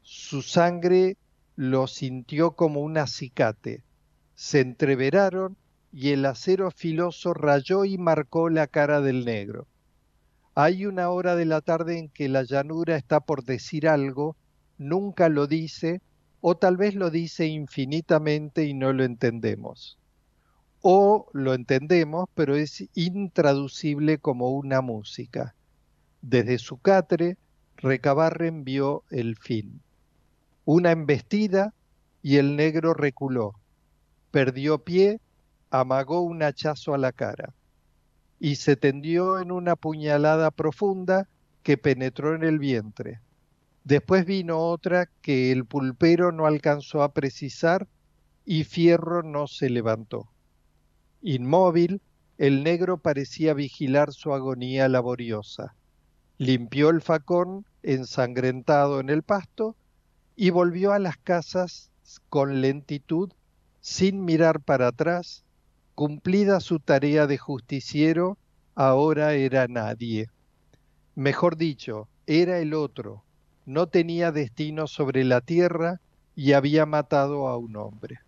Su 0.00 0.40
sangre 0.40 1.18
lo 1.56 1.86
sintió 1.86 2.52
como 2.52 2.80
un 2.80 2.96
acicate. 2.96 3.82
Se 4.34 4.60
entreveraron 4.60 5.58
y 5.92 6.12
el 6.12 6.24
acero 6.24 6.70
filoso 6.70 7.34
rayó 7.34 7.84
y 7.84 7.98
marcó 7.98 8.48
la 8.48 8.66
cara 8.66 9.02
del 9.02 9.26
negro. 9.26 9.66
Hay 10.54 10.86
una 10.86 11.10
hora 11.10 11.36
de 11.36 11.44
la 11.44 11.60
tarde 11.60 11.98
en 11.98 12.08
que 12.08 12.30
la 12.30 12.44
llanura 12.44 12.96
está 12.96 13.20
por 13.20 13.44
decir 13.44 13.86
algo, 13.86 14.36
nunca 14.78 15.28
lo 15.28 15.46
dice, 15.46 16.00
o 16.40 16.56
tal 16.56 16.78
vez 16.78 16.94
lo 16.94 17.10
dice 17.10 17.44
infinitamente 17.44 18.64
y 18.64 18.72
no 18.72 18.94
lo 18.94 19.04
entendemos. 19.04 19.98
O 20.86 21.30
lo 21.32 21.54
entendemos, 21.54 22.28
pero 22.34 22.56
es 22.56 22.84
intraducible 22.92 24.18
como 24.18 24.50
una 24.50 24.82
música. 24.82 25.54
Desde 26.20 26.58
su 26.58 26.76
catre, 26.76 27.38
Recabarren 27.78 28.64
vio 28.64 29.02
el 29.10 29.36
fin. 29.36 29.80
Una 30.66 30.90
embestida 30.90 31.72
y 32.22 32.36
el 32.36 32.54
negro 32.56 32.92
reculó. 32.92 33.54
Perdió 34.30 34.84
pie, 34.84 35.22
amagó 35.70 36.20
un 36.20 36.42
hachazo 36.42 36.92
a 36.92 36.98
la 36.98 37.12
cara 37.12 37.54
y 38.38 38.56
se 38.56 38.76
tendió 38.76 39.40
en 39.40 39.52
una 39.52 39.76
puñalada 39.76 40.50
profunda 40.50 41.30
que 41.62 41.78
penetró 41.78 42.34
en 42.34 42.42
el 42.42 42.58
vientre. 42.58 43.20
Después 43.84 44.26
vino 44.26 44.58
otra 44.58 45.08
que 45.22 45.50
el 45.50 45.64
pulpero 45.64 46.30
no 46.30 46.44
alcanzó 46.44 47.02
a 47.02 47.14
precisar 47.14 47.88
y 48.44 48.64
Fierro 48.64 49.22
no 49.22 49.46
se 49.46 49.70
levantó. 49.70 50.28
Inmóvil, 51.26 52.02
el 52.36 52.62
negro 52.64 52.98
parecía 52.98 53.54
vigilar 53.54 54.12
su 54.12 54.34
agonía 54.34 54.90
laboriosa. 54.90 55.74
Limpió 56.36 56.90
el 56.90 57.00
facón 57.00 57.64
ensangrentado 57.82 59.00
en 59.00 59.08
el 59.08 59.22
pasto 59.22 59.74
y 60.36 60.50
volvió 60.50 60.92
a 60.92 60.98
las 60.98 61.16
casas 61.16 61.90
con 62.28 62.60
lentitud, 62.60 63.32
sin 63.80 64.26
mirar 64.26 64.60
para 64.60 64.88
atrás, 64.88 65.44
cumplida 65.94 66.60
su 66.60 66.78
tarea 66.78 67.26
de 67.26 67.38
justiciero, 67.38 68.36
ahora 68.74 69.32
era 69.32 69.66
nadie. 69.66 70.28
Mejor 71.14 71.56
dicho, 71.56 72.06
era 72.26 72.58
el 72.58 72.74
otro, 72.74 73.24
no 73.64 73.86
tenía 73.86 74.30
destino 74.30 74.86
sobre 74.86 75.24
la 75.24 75.40
tierra 75.40 76.00
y 76.36 76.52
había 76.52 76.84
matado 76.84 77.48
a 77.48 77.56
un 77.56 77.76
hombre. 77.76 78.18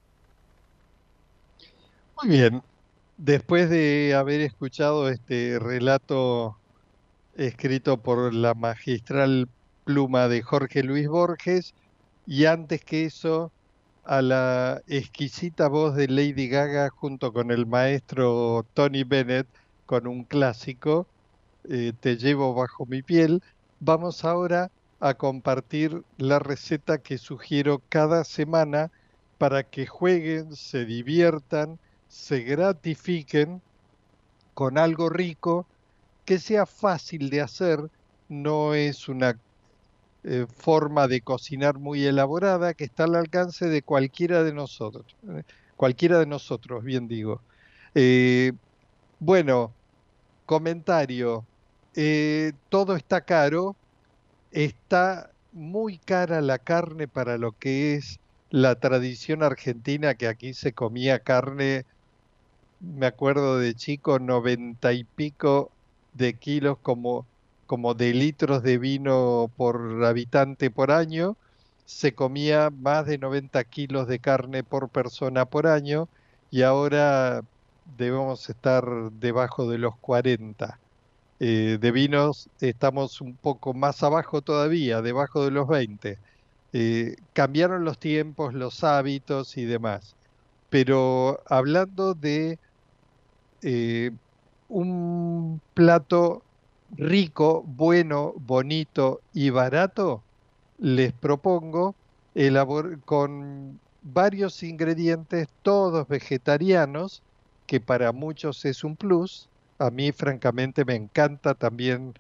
Muy 2.23 2.31
bien, 2.31 2.63
después 3.17 3.71
de 3.71 4.15
haber 4.15 4.41
escuchado 4.41 5.09
este 5.09 5.59
relato 5.59 6.59
escrito 7.37 7.99
por 7.99 8.35
la 8.35 8.55
magistral 8.55 9.49
pluma 9.85 10.29
de 10.29 10.43
Jorge 10.43 10.83
Luis 10.83 11.09
Borges, 11.09 11.75
y 12.27 12.47
antes 12.47 12.85
que 12.85 13.05
eso, 13.05 13.53
a 14.05 14.23
la 14.23 14.83
exquisita 14.89 15.69
voz 15.69 15.95
de 15.97 16.09
Lady 16.09 16.49
Gaga 16.49 16.91
junto 16.91 17.33
con 17.33 17.51
el 17.51 17.67
maestro 17.67 18.67
Tony 18.75 19.05
Bennett 19.05 19.47
con 19.87 20.07
un 20.07 20.25
clásico, 20.25 21.07
eh, 21.69 21.93
Te 22.01 22.17
llevo 22.17 22.55
bajo 22.55 22.87
mi 22.87 23.03
piel, 23.03 23.43
vamos 23.81 24.25
ahora 24.25 24.71
a 25.01 25.15
compartir 25.15 26.03
la 26.19 26.39
receta 26.39 26.99
que 26.99 27.19
sugiero 27.19 27.83
cada 27.89 28.25
semana 28.25 28.91
para 29.39 29.65
que 29.65 29.87
jueguen, 29.87 30.55
se 30.57 30.85
diviertan 30.85 31.79
se 32.09 32.41
gratifiquen 32.41 33.63
con 34.55 34.79
algo 34.79 35.09
rico 35.11 35.67
que 36.25 36.39
sea 36.39 36.67
fácil 36.67 37.31
de 37.31 37.41
hacer, 37.41 37.91
no 38.29 38.75
es 38.75 39.09
una 39.09 39.39
eh, 40.25 40.47
forma 40.57 41.07
de 41.07 41.21
cocinar 41.21 41.79
muy 41.79 42.05
elaborada 42.05 42.75
que 42.75 42.83
está 42.85 43.05
al 43.05 43.15
alcance 43.15 43.69
de 43.69 43.83
cualquiera 43.83 44.43
de 44.43 44.53
nosotros, 44.53 45.15
eh, 45.29 45.45
cualquiera 45.77 46.19
de 46.19 46.27
nosotros, 46.27 46.83
bien 46.83 47.07
digo. 47.07 47.41
Eh, 47.95 48.53
bueno, 49.21 49.73
comentario, 50.47 51.45
todo 52.69 52.97
está 52.97 53.21
caro, 53.21 53.77
está 54.51 55.31
muy 55.53 55.99
cara 55.99 56.41
la 56.41 56.59
carne 56.59 57.09
para 57.09 57.39
lo 57.39 57.53
que 57.53 57.95
es 57.95 58.19
la 58.51 58.75
tradición 58.81 59.43
argentina, 59.43 60.15
que 60.15 60.27
aquí 60.29 60.55
se 60.55 60.73
comía 60.73 61.21
carne 61.21 61.87
me 62.79 63.07
acuerdo 63.07 63.59
de 63.59 63.75
chico, 63.75 64.19
noventa 64.19 64.93
y 64.93 65.05
pico 65.05 65.77
de 66.13 66.39
kilos 66.39 66.79
como, 66.81 67.29
como 67.67 67.95
de 67.95 68.15
litros 68.15 68.63
de 68.63 68.79
vino 68.79 69.53
por 69.57 70.05
habitante 70.05 70.71
por 70.71 70.91
año. 70.91 71.39
Se 71.85 72.15
comía 72.15 72.71
más 72.71 73.07
de 73.07 73.19
90 73.19 73.65
kilos 73.65 74.09
de 74.09 74.21
carne 74.21 74.65
por 74.65 74.91
persona 74.91 75.47
por 75.47 75.67
año 75.67 76.11
y 76.51 76.63
ahora 76.63 77.43
debemos 77.85 78.49
estar 78.49 78.85
debajo 79.13 79.69
de 79.71 79.79
los 79.79 79.97
40. 80.01 80.81
Eh, 81.39 81.79
de 81.81 81.93
vinos 81.93 82.51
estamos 82.61 83.21
un 83.21 83.37
poco 83.39 83.75
más 83.75 84.03
abajo 84.03 84.43
todavía, 84.43 85.03
debajo 85.03 85.45
de 85.45 85.51
los 85.53 85.69
20. 85.69 86.21
Eh, 86.73 87.17
cambiaron 87.33 87.85
los 87.85 87.99
tiempos, 87.99 88.55
los 88.55 88.85
hábitos 88.85 89.57
y 89.57 89.65
demás. 89.67 90.17
Pero 90.69 91.43
hablando 91.47 92.15
de 92.15 92.61
eh, 93.63 94.11
un 94.69 95.61
plato 95.75 96.43
rico, 96.97 97.63
bueno, 97.67 98.35
bonito 98.37 99.21
y 99.33 99.51
barato, 99.51 100.23
les 100.79 101.13
propongo 101.13 101.95
con 103.05 103.81
varios 104.03 104.63
ingredientes, 104.63 105.49
todos 105.63 106.07
vegetarianos, 106.09 107.23
que 107.67 107.81
para 107.81 108.13
muchos 108.13 108.65
es 108.65 108.85
un 108.85 108.97
plus. 108.97 109.49
A 109.79 109.91
mí, 109.91 110.13
francamente, 110.13 110.85
me 110.85 110.95
encanta 110.95 111.55
también 111.55 112.15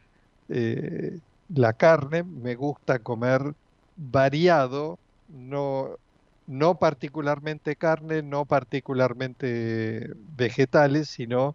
eh, 0.48 1.20
la 1.48 1.72
carne, 1.74 2.22
me 2.24 2.54
gusta 2.54 2.98
comer 2.98 3.54
variado, 3.96 4.98
no 5.28 5.96
no 6.46 6.78
particularmente 6.78 7.76
carne, 7.76 8.22
no 8.22 8.44
particularmente 8.44 10.12
vegetales, 10.36 11.08
sino 11.08 11.54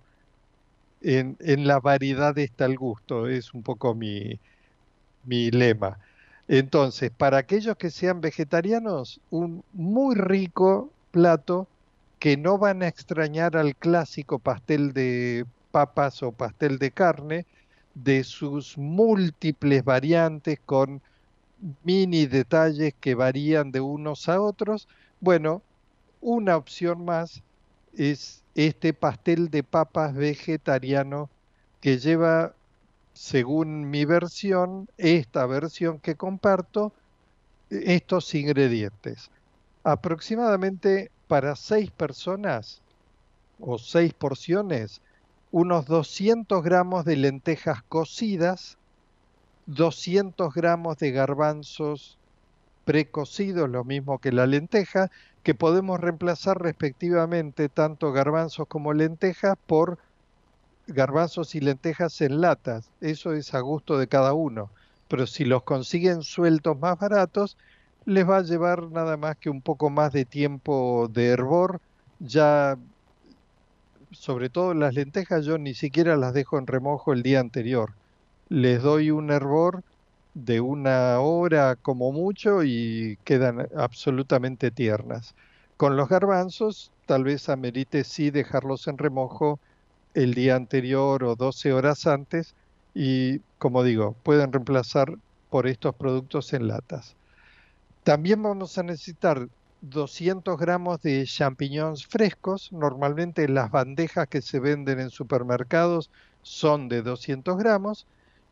en, 1.02 1.38
la 1.68 1.80
variedad 1.80 2.38
está 2.38 2.66
el 2.66 2.78
gusto, 2.78 3.28
es 3.28 3.54
un 3.54 3.64
poco 3.64 3.96
mi, 3.96 4.40
mi 5.26 5.52
lema. 5.52 6.00
Entonces, 6.48 7.12
para 7.12 7.38
aquellos 7.38 7.78
que 7.78 7.90
sean 7.90 8.22
vegetarianos, 8.22 9.22
un 9.30 9.64
muy 9.74 10.16
rico 10.16 10.92
plato 11.12 11.68
que 12.20 12.38
no 12.38 12.58
van 12.58 12.84
a 12.84 12.88
extrañar 12.88 13.58
al 13.58 13.76
clásico 13.76 14.40
pastel 14.40 14.94
de 14.94 15.46
papas 15.72 16.22
o 16.24 16.32
pastel 16.32 16.78
de 16.78 16.92
carne, 16.92 17.46
de 17.96 18.24
sus 18.24 18.78
múltiples 18.78 19.84
variantes 19.84 20.60
con 20.66 21.02
mini 21.84 22.26
detalles 22.26 22.94
que 23.00 23.16
varían 23.16 23.72
de 23.72 23.82
unos 23.82 24.30
a 24.30 24.42
otros. 24.42 24.88
Bueno, 25.20 25.64
una 26.22 26.58
opción 26.58 27.06
más 27.06 27.44
es 27.94 28.44
este 28.56 28.94
pastel 28.94 29.50
de 29.50 29.64
papas 29.64 30.14
vegetariano 30.14 31.30
que 31.82 31.98
lleva, 32.00 32.56
según 33.14 33.90
mi 33.90 34.06
versión, 34.06 34.88
esta 34.98 35.46
versión 35.46 36.00
que 36.00 36.16
comparto, 36.16 36.94
estos 37.70 38.34
ingredientes. 38.36 39.32
Aproximadamente 39.84 41.12
para 41.28 41.56
seis 41.56 41.92
personas 41.92 42.82
o 43.60 43.78
seis 43.78 44.14
porciones, 44.14 45.02
unos 45.52 45.86
200 45.86 46.64
gramos 46.64 47.06
de 47.06 47.16
lentejas 47.18 47.84
cocidas, 47.84 48.78
200 49.72 50.54
gramos 50.54 50.98
de 50.98 51.12
garbanzos 51.12 52.18
precocidos, 52.84 53.70
lo 53.70 53.86
mismo 53.86 54.20
que 54.20 54.32
la 54.34 54.46
lenteja, 54.46 55.10
que 55.44 55.56
podemos 55.56 56.00
reemplazar 56.00 56.62
respectivamente 56.62 57.70
tanto 57.70 58.12
garbanzos 58.12 58.68
como 58.68 58.94
lentejas 58.94 59.58
por 59.68 59.98
garbanzos 60.88 61.56
y 61.56 61.62
lentejas 61.62 62.20
en 62.22 62.42
latas. 62.42 62.90
Eso 63.00 63.32
es 63.34 63.54
a 63.54 63.62
gusto 63.62 63.98
de 63.98 64.08
cada 64.08 64.34
uno. 64.34 64.70
Pero 65.08 65.26
si 65.26 65.46
los 65.46 65.64
consiguen 65.64 66.22
sueltos 66.22 66.78
más 66.78 67.00
baratos, 67.00 67.58
les 68.06 68.28
va 68.28 68.38
a 68.38 68.44
llevar 68.44 68.92
nada 68.92 69.16
más 69.16 69.38
que 69.38 69.50
un 69.50 69.62
poco 69.62 69.90
más 69.90 70.12
de 70.12 70.26
tiempo 70.26 71.10
de 71.14 71.28
hervor. 71.28 71.80
Ya, 72.20 72.78
sobre 74.12 74.50
todo 74.50 74.74
las 74.74 74.96
lentejas, 74.96 75.46
yo 75.46 75.58
ni 75.58 75.74
siquiera 75.76 76.18
las 76.18 76.34
dejo 76.34 76.58
en 76.58 76.68
remojo 76.68 77.14
el 77.14 77.24
día 77.24 77.40
anterior 77.40 77.94
les 78.52 78.82
doy 78.82 79.12
un 79.12 79.32
hervor 79.32 79.82
de 80.34 80.60
una 80.60 81.22
hora 81.22 81.78
como 81.78 82.12
mucho 82.12 82.66
y 82.66 83.18
quedan 83.24 83.70
absolutamente 83.78 84.72
tiernas. 84.72 85.36
Con 85.78 85.96
los 85.96 86.10
garbanzos 86.10 86.92
tal 87.06 87.24
vez 87.24 87.48
amerite 87.48 88.04
sí 88.04 88.30
dejarlos 88.30 88.90
en 88.90 88.98
remojo 88.98 89.58
el 90.16 90.34
día 90.34 90.58
anterior 90.58 91.24
o 91.24 91.38
12 91.38 91.72
horas 91.72 92.06
antes 92.08 92.54
y 92.94 93.40
como 93.58 93.84
digo, 93.84 94.18
pueden 94.22 94.52
reemplazar 94.52 95.16
por 95.50 95.66
estos 95.66 95.96
productos 95.96 96.52
en 96.52 96.68
latas. 96.68 97.16
También 98.04 98.44
vamos 98.44 98.78
a 98.78 98.84
necesitar 98.84 99.48
200 99.80 100.60
gramos 100.60 101.02
de 101.02 101.24
champiñones 101.26 102.06
frescos. 102.06 102.74
Normalmente 102.74 103.48
las 103.48 103.72
bandejas 103.72 104.28
que 104.28 104.42
se 104.42 104.60
venden 104.60 105.00
en 105.00 105.10
supermercados 105.10 106.10
son 106.42 106.90
de 106.90 107.02
200 107.02 107.58
gramos 107.58 108.06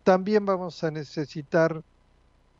también 0.04 0.45
vamos 0.45 0.84
a 0.84 0.91
necesitar 0.91 1.84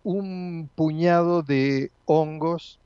un 0.04 0.70
puñado 0.76 1.42
de 1.42 1.92
hongos 2.06 2.80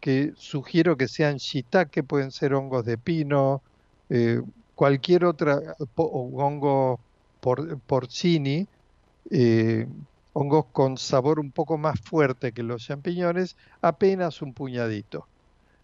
que 0.00 0.32
sugiero 0.36 0.96
que 0.96 1.08
sean 1.08 1.36
shiitake, 1.36 2.02
pueden 2.02 2.30
ser 2.30 2.54
hongos 2.54 2.84
de 2.84 2.98
pino, 2.98 3.62
eh, 4.10 4.42
cualquier 4.74 5.24
otra 5.24 5.60
hongo 5.96 7.00
por, 7.40 7.78
porcini, 7.80 8.66
eh, 9.30 9.86
hongos 10.32 10.66
con 10.72 10.96
sabor 10.96 11.40
un 11.40 11.50
poco 11.50 11.78
más 11.78 12.00
fuerte 12.00 12.52
que 12.52 12.62
los 12.62 12.84
champiñones, 12.84 13.56
apenas 13.80 14.40
un 14.40 14.54
puñadito. 14.54 15.26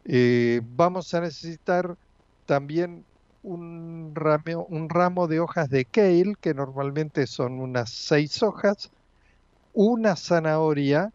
Eh, 0.05 0.61
vamos 0.77 1.13
a 1.15 1.21
necesitar 1.21 1.97
también 2.47 3.05
un 3.45 4.13
ramo, 4.15 4.67
un 4.71 4.89
ramo 4.89 5.29
de 5.29 5.39
hojas 5.41 5.69
de 5.71 5.85
kale, 5.85 6.35
que 6.41 6.55
normalmente 6.55 7.27
son 7.27 7.61
unas 7.61 7.91
seis 7.91 8.43
hojas, 8.43 8.91
una 9.75 10.17
zanahoria, 10.17 11.13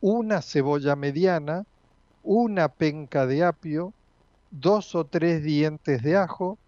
una 0.00 0.42
cebolla 0.42 0.96
mediana, 0.96 1.64
una 2.22 2.68
penca 2.68 3.26
de 3.26 3.44
apio, 3.44 3.92
dos 4.50 4.94
o 4.94 5.04
tres 5.06 5.42
dientes 5.42 6.02
de 6.02 6.16
ajo, 6.16 6.58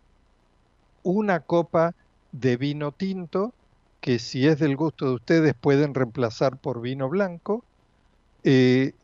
una 1.03 1.41
copa 1.41 1.95
de 2.33 2.57
vino 2.57 2.93
tinto, 2.93 3.55
que 4.01 4.19
si 4.19 4.47
es 4.49 4.59
del 4.59 4.77
gusto 4.77 5.07
de 5.07 5.15
ustedes 5.15 5.55
pueden 5.55 5.95
reemplazar 5.95 6.59
por 6.59 6.81
vino 6.81 7.09
blanco, 7.09 7.65
eh, 8.43 8.95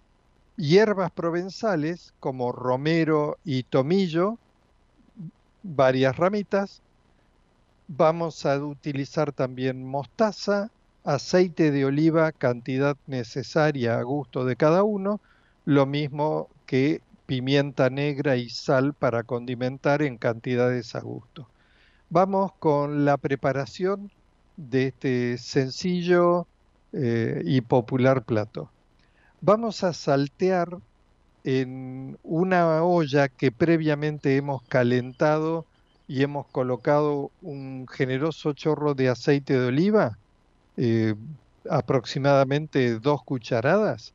hierbas 0.56 1.12
provenzales 1.12 2.14
como 2.20 2.52
romero 2.52 3.38
y 3.44 3.64
tomillo, 3.64 4.38
varias 5.62 6.16
ramitas. 6.16 6.82
Vamos 7.88 8.46
a 8.46 8.58
utilizar 8.62 9.32
también 9.32 9.84
mostaza, 9.84 10.70
aceite 11.04 11.70
de 11.70 11.84
oliva, 11.84 12.32
cantidad 12.32 12.96
necesaria 13.06 13.98
a 13.98 14.02
gusto 14.02 14.44
de 14.44 14.56
cada 14.56 14.82
uno, 14.82 15.20
lo 15.64 15.86
mismo 15.86 16.48
que 16.66 17.02
pimienta 17.26 17.90
negra 17.90 18.36
y 18.36 18.48
sal 18.50 18.94
para 18.94 19.22
condimentar 19.22 20.02
en 20.02 20.18
cantidades 20.18 20.94
a 20.94 21.00
gusto. 21.00 21.48
Vamos 22.08 22.52
con 22.58 23.04
la 23.04 23.16
preparación 23.16 24.11
de 24.56 24.88
este 24.88 25.38
sencillo 25.38 26.46
eh, 26.92 27.40
y 27.44 27.61
popular 27.61 28.24
plato. 28.24 28.70
Vamos 29.40 29.84
a 29.84 29.92
saltear 29.92 30.78
en 31.45 32.18
una 32.22 32.82
olla 32.82 33.28
que 33.28 33.53
previamente 33.53 34.36
hemos 34.36 34.62
calentado 34.62 35.64
y 36.09 36.22
hemos 36.22 36.47
colocado 36.49 37.30
un 37.41 37.86
generoso 37.88 38.53
chorro 38.53 38.95
de 38.95 39.09
aceite 39.09 39.59
de 39.59 39.68
oliva, 39.68 40.18
eh, 40.76 41.14
aproximadamente 41.70 42.99
dos 42.99 43.22
cucharadas. 43.22 44.12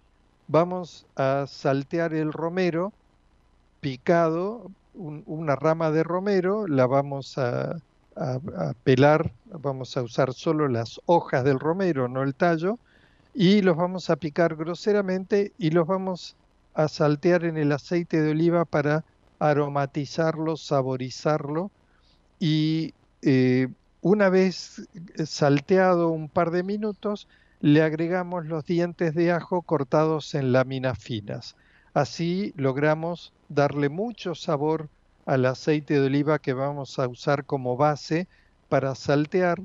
Vamos 0.47 1.05
a 1.15 1.45
saltear 1.47 2.13
el 2.13 2.33
romero 2.33 2.91
picado, 3.79 4.69
una 4.93 5.55
rama 5.55 5.91
de 5.91 6.03
romero, 6.03 6.67
la 6.67 6.85
vamos 6.85 7.37
a, 7.37 7.77
a 8.15 8.73
pelar, 8.83 9.31
vamos 9.45 9.95
a 9.97 10.01
usar 10.01 10.33
solo 10.33 10.67
las 10.67 10.99
hojas 11.05 11.43
del 11.43 11.59
romero, 11.59 12.07
no 12.07 12.23
el 12.23 12.33
tallo, 12.33 12.79
y 13.33 13.61
los 13.61 13.75
vamos 13.75 14.09
a 14.09 14.15
picar 14.15 14.55
groseramente 14.55 15.51
y 15.57 15.71
los 15.71 15.85
vamos 15.85 16.35
a 16.75 16.87
saltear 16.87 17.45
en 17.45 17.57
el 17.57 17.71
aceite 17.71 18.21
de 18.21 18.31
oliva 18.31 18.65
para 18.65 19.05
aromatizarlo, 19.39 20.57
saborizarlo 20.57 21.71
y 22.39 22.93
eh, 23.21 23.69
una 24.01 24.29
vez 24.29 24.87
salteado 25.25 26.09
un 26.09 26.29
par 26.29 26.51
de 26.51 26.63
minutos 26.63 27.27
le 27.61 27.81
agregamos 27.81 28.45
los 28.45 28.65
dientes 28.65 29.15
de 29.15 29.31
ajo 29.31 29.61
cortados 29.61 30.35
en 30.35 30.51
láminas 30.51 30.99
finas. 30.99 31.55
Así 31.93 32.53
logramos 32.57 33.33
darle 33.49 33.89
mucho 33.89 34.35
sabor 34.35 34.89
al 35.25 35.45
aceite 35.45 35.95
de 35.95 36.05
oliva 36.05 36.39
que 36.39 36.53
vamos 36.53 36.99
a 36.99 37.07
usar 37.07 37.45
como 37.45 37.77
base 37.77 38.27
para 38.69 38.93
saltear 38.95 39.61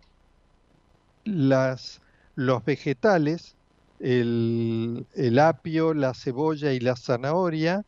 las, 1.24 2.00
los 2.34 2.64
vegetales 2.64 3.56
el, 4.00 5.38
apio, 5.38 5.94
la 5.94 6.14
cebolla 6.14 6.72
y 6.72 6.80
la 6.80 6.96
zanahoria 6.96 7.84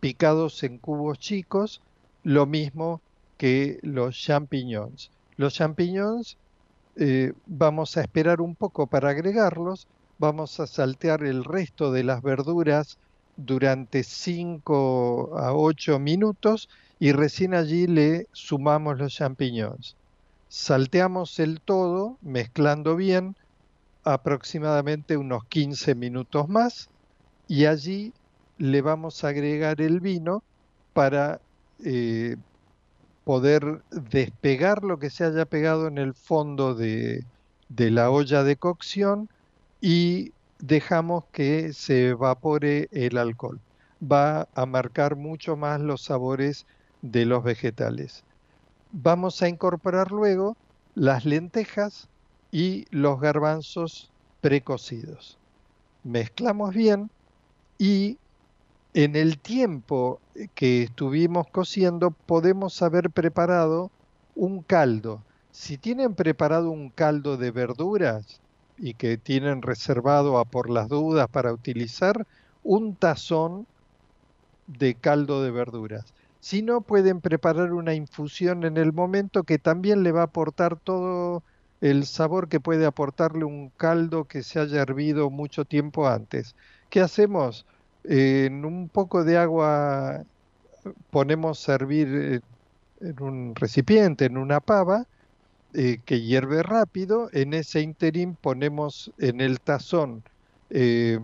picados 0.00 0.62
en 0.62 0.78
cubos 0.78 1.18
chicos, 1.18 1.80
lo 2.22 2.46
mismo 2.46 3.00
que 3.36 3.78
los 3.82 4.16
champiñones. 4.16 5.10
Los 5.36 5.54
champiñones 5.54 6.36
eh, 6.96 7.32
vamos 7.46 7.96
a 7.96 8.02
esperar 8.02 8.40
un 8.40 8.54
poco 8.54 8.86
para 8.86 9.10
agregarlos, 9.10 9.86
vamos 10.18 10.60
a 10.60 10.66
saltear 10.66 11.24
el 11.24 11.44
resto 11.44 11.92
de 11.92 12.04
las 12.04 12.22
verduras 12.22 12.98
durante 13.36 14.02
5 14.02 15.32
a 15.36 15.52
8 15.52 15.98
minutos 15.98 16.68
y 16.98 17.12
recién 17.12 17.54
allí 17.54 17.86
le 17.86 18.28
sumamos 18.32 18.98
los 18.98 19.14
champiñones. 19.14 19.96
Salteamos 20.48 21.38
el 21.38 21.60
todo 21.60 22.16
mezclando 22.22 22.96
bien 22.96 23.36
aproximadamente 24.06 25.16
unos 25.16 25.44
15 25.46 25.96
minutos 25.96 26.48
más 26.48 26.88
y 27.48 27.66
allí 27.66 28.12
le 28.56 28.80
vamos 28.80 29.24
a 29.24 29.28
agregar 29.28 29.80
el 29.80 30.00
vino 30.00 30.44
para 30.92 31.40
eh, 31.84 32.36
poder 33.24 33.82
despegar 33.90 34.84
lo 34.84 35.00
que 35.00 35.10
se 35.10 35.24
haya 35.24 35.44
pegado 35.44 35.88
en 35.88 35.98
el 35.98 36.14
fondo 36.14 36.76
de, 36.76 37.24
de 37.68 37.90
la 37.90 38.10
olla 38.10 38.44
de 38.44 38.56
cocción 38.56 39.28
y 39.80 40.32
dejamos 40.60 41.24
que 41.32 41.72
se 41.72 42.10
evapore 42.10 42.88
el 42.92 43.18
alcohol. 43.18 43.60
Va 44.00 44.46
a 44.54 44.66
marcar 44.66 45.16
mucho 45.16 45.56
más 45.56 45.80
los 45.80 46.02
sabores 46.04 46.64
de 47.02 47.26
los 47.26 47.42
vegetales. 47.42 48.22
Vamos 48.92 49.42
a 49.42 49.48
incorporar 49.48 50.12
luego 50.12 50.56
las 50.94 51.24
lentejas 51.24 52.08
y 52.56 52.86
los 52.90 53.20
garbanzos 53.20 54.10
precocidos. 54.40 55.36
Mezclamos 56.04 56.74
bien 56.74 57.10
y 57.76 58.16
en 58.94 59.14
el 59.14 59.38
tiempo 59.38 60.20
que 60.54 60.84
estuvimos 60.84 61.48
cociendo 61.48 62.12
podemos 62.12 62.80
haber 62.80 63.10
preparado 63.10 63.90
un 64.34 64.62
caldo. 64.62 65.22
Si 65.50 65.76
tienen 65.76 66.14
preparado 66.14 66.70
un 66.70 66.88
caldo 66.88 67.36
de 67.36 67.50
verduras 67.50 68.40
y 68.78 68.94
que 68.94 69.18
tienen 69.18 69.60
reservado 69.60 70.38
a 70.38 70.46
por 70.46 70.70
las 70.70 70.88
dudas 70.88 71.28
para 71.28 71.52
utilizar, 71.52 72.26
un 72.62 72.94
tazón 72.94 73.66
de 74.66 74.94
caldo 74.94 75.42
de 75.42 75.50
verduras. 75.50 76.06
Si 76.40 76.62
no, 76.62 76.80
pueden 76.80 77.20
preparar 77.20 77.74
una 77.74 77.92
infusión 77.92 78.64
en 78.64 78.78
el 78.78 78.94
momento 78.94 79.42
que 79.42 79.58
también 79.58 80.02
le 80.02 80.12
va 80.12 80.22
a 80.22 80.24
aportar 80.32 80.76
todo 80.76 81.42
el 81.80 82.06
sabor 82.06 82.48
que 82.48 82.60
puede 82.60 82.86
aportarle 82.86 83.44
un 83.44 83.70
caldo 83.70 84.24
que 84.24 84.42
se 84.42 84.60
haya 84.60 84.82
hervido 84.82 85.30
mucho 85.30 85.64
tiempo 85.64 86.08
antes. 86.08 86.54
¿Qué 86.90 87.00
hacemos? 87.00 87.66
en 88.08 88.64
un 88.64 88.88
poco 88.88 89.24
de 89.24 89.36
agua 89.36 90.24
ponemos 91.10 91.68
a 91.68 91.74
hervir 91.74 92.42
en 93.00 93.22
un 93.22 93.54
recipiente, 93.54 94.26
en 94.26 94.36
una 94.36 94.60
pava, 94.60 95.06
eh, 95.74 95.98
que 96.04 96.20
hierve 96.22 96.62
rápido. 96.62 97.28
En 97.32 97.54
ese 97.54 97.80
interín 97.80 98.36
ponemos 98.36 99.12
en 99.18 99.40
el 99.40 99.60
tazón 99.60 100.22
eh, 100.70 101.20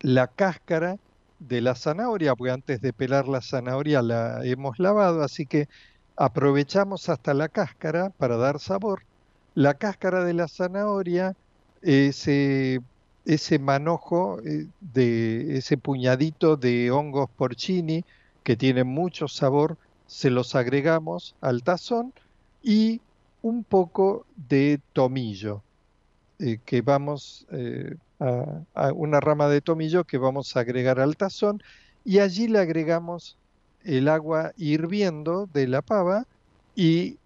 la 0.00 0.28
cáscara 0.28 0.98
de 1.38 1.60
la 1.60 1.74
zanahoria, 1.74 2.36
porque 2.36 2.52
antes 2.52 2.80
de 2.80 2.92
pelar 2.92 3.28
la 3.28 3.40
zanahoria 3.40 4.02
la 4.02 4.44
hemos 4.44 4.78
lavado, 4.78 5.22
así 5.22 5.46
que 5.46 5.68
aprovechamos 6.16 7.08
hasta 7.08 7.34
la 7.34 7.48
cáscara 7.48 8.10
para 8.10 8.36
dar 8.36 8.60
sabor 8.60 9.02
la 9.54 9.74
cáscara 9.74 10.24
de 10.24 10.34
la 10.34 10.48
zanahoria, 10.48 11.36
ese, 11.82 12.80
ese 13.24 13.58
manojo 13.58 14.40
eh, 14.40 14.66
de 14.80 15.58
ese 15.58 15.76
puñadito 15.76 16.56
de 16.56 16.90
hongos 16.90 17.28
porcini 17.30 18.04
que 18.44 18.56
tienen 18.56 18.86
mucho 18.86 19.28
sabor, 19.28 19.76
se 20.06 20.30
los 20.30 20.54
agregamos 20.54 21.34
al 21.40 21.62
tazón 21.62 22.12
y 22.62 23.00
un 23.42 23.64
poco 23.64 24.26
de 24.36 24.80
tomillo, 24.92 25.62
eh, 26.38 26.58
que 26.64 26.80
vamos 26.80 27.46
eh, 27.50 27.96
a, 28.20 28.62
a, 28.74 28.92
una 28.92 29.20
rama 29.20 29.48
de 29.48 29.60
tomillo 29.60 30.04
que 30.04 30.18
vamos 30.18 30.56
a 30.56 30.60
agregar 30.60 31.00
al 31.00 31.16
tazón 31.16 31.62
y 32.04 32.18
allí 32.18 32.48
le 32.48 32.58
agregamos 32.58 33.36
el 33.84 34.08
agua 34.08 34.52
hirviendo 34.56 35.48
de 35.52 35.66
la 35.66 35.82
pava 35.82 36.26
y 36.74 37.18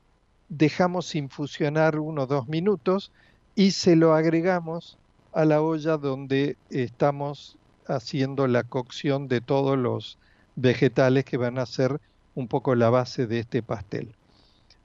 dejamos 0.48 1.14
infusionar 1.14 1.98
uno 1.98 2.22
o 2.22 2.26
dos 2.26 2.48
minutos 2.48 3.12
y 3.54 3.72
se 3.72 3.96
lo 3.96 4.14
agregamos 4.14 4.98
a 5.32 5.44
la 5.44 5.60
olla 5.60 5.96
donde 5.96 6.56
estamos 6.70 7.58
haciendo 7.86 8.46
la 8.46 8.62
cocción 8.62 9.28
de 9.28 9.40
todos 9.40 9.78
los 9.78 10.18
vegetales 10.56 11.24
que 11.24 11.36
van 11.36 11.58
a 11.58 11.66
ser 11.66 12.00
un 12.34 12.48
poco 12.48 12.74
la 12.74 12.90
base 12.90 13.26
de 13.26 13.40
este 13.40 13.62
pastel. 13.62 14.14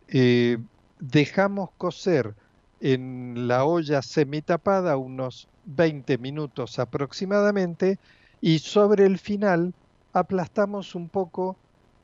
Eh, 0.07 0.57
dejamos 0.99 1.69
cocer 1.77 2.35
en 2.79 3.47
la 3.47 3.65
olla 3.65 4.01
semitapada 4.01 4.97
unos 4.97 5.47
20 5.65 6.17
minutos 6.17 6.79
aproximadamente 6.79 7.99
y 8.41 8.59
sobre 8.59 9.05
el 9.05 9.19
final 9.19 9.73
aplastamos 10.13 10.95
un 10.95 11.07
poco 11.07 11.55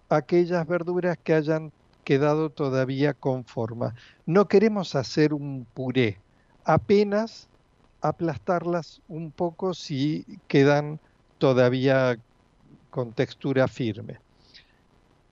aquellas 0.10 0.66
verduras 0.68 1.18
que 1.22 1.34
hayan 1.34 1.72
quedado 2.08 2.50
todavía 2.50 3.14
con 3.14 3.44
forma. 3.44 3.94
No 4.26 4.48
queremos 4.48 4.96
hacer 4.96 5.34
un 5.34 5.68
puré, 5.74 6.22
apenas 6.64 7.50
aplastarlas 8.00 9.02
un 9.10 9.30
poco 9.30 9.74
si 9.74 10.26
quedan 10.48 11.02
todavía 11.38 12.18
con 12.92 13.12
textura 13.12 13.68
firme. 13.68 14.22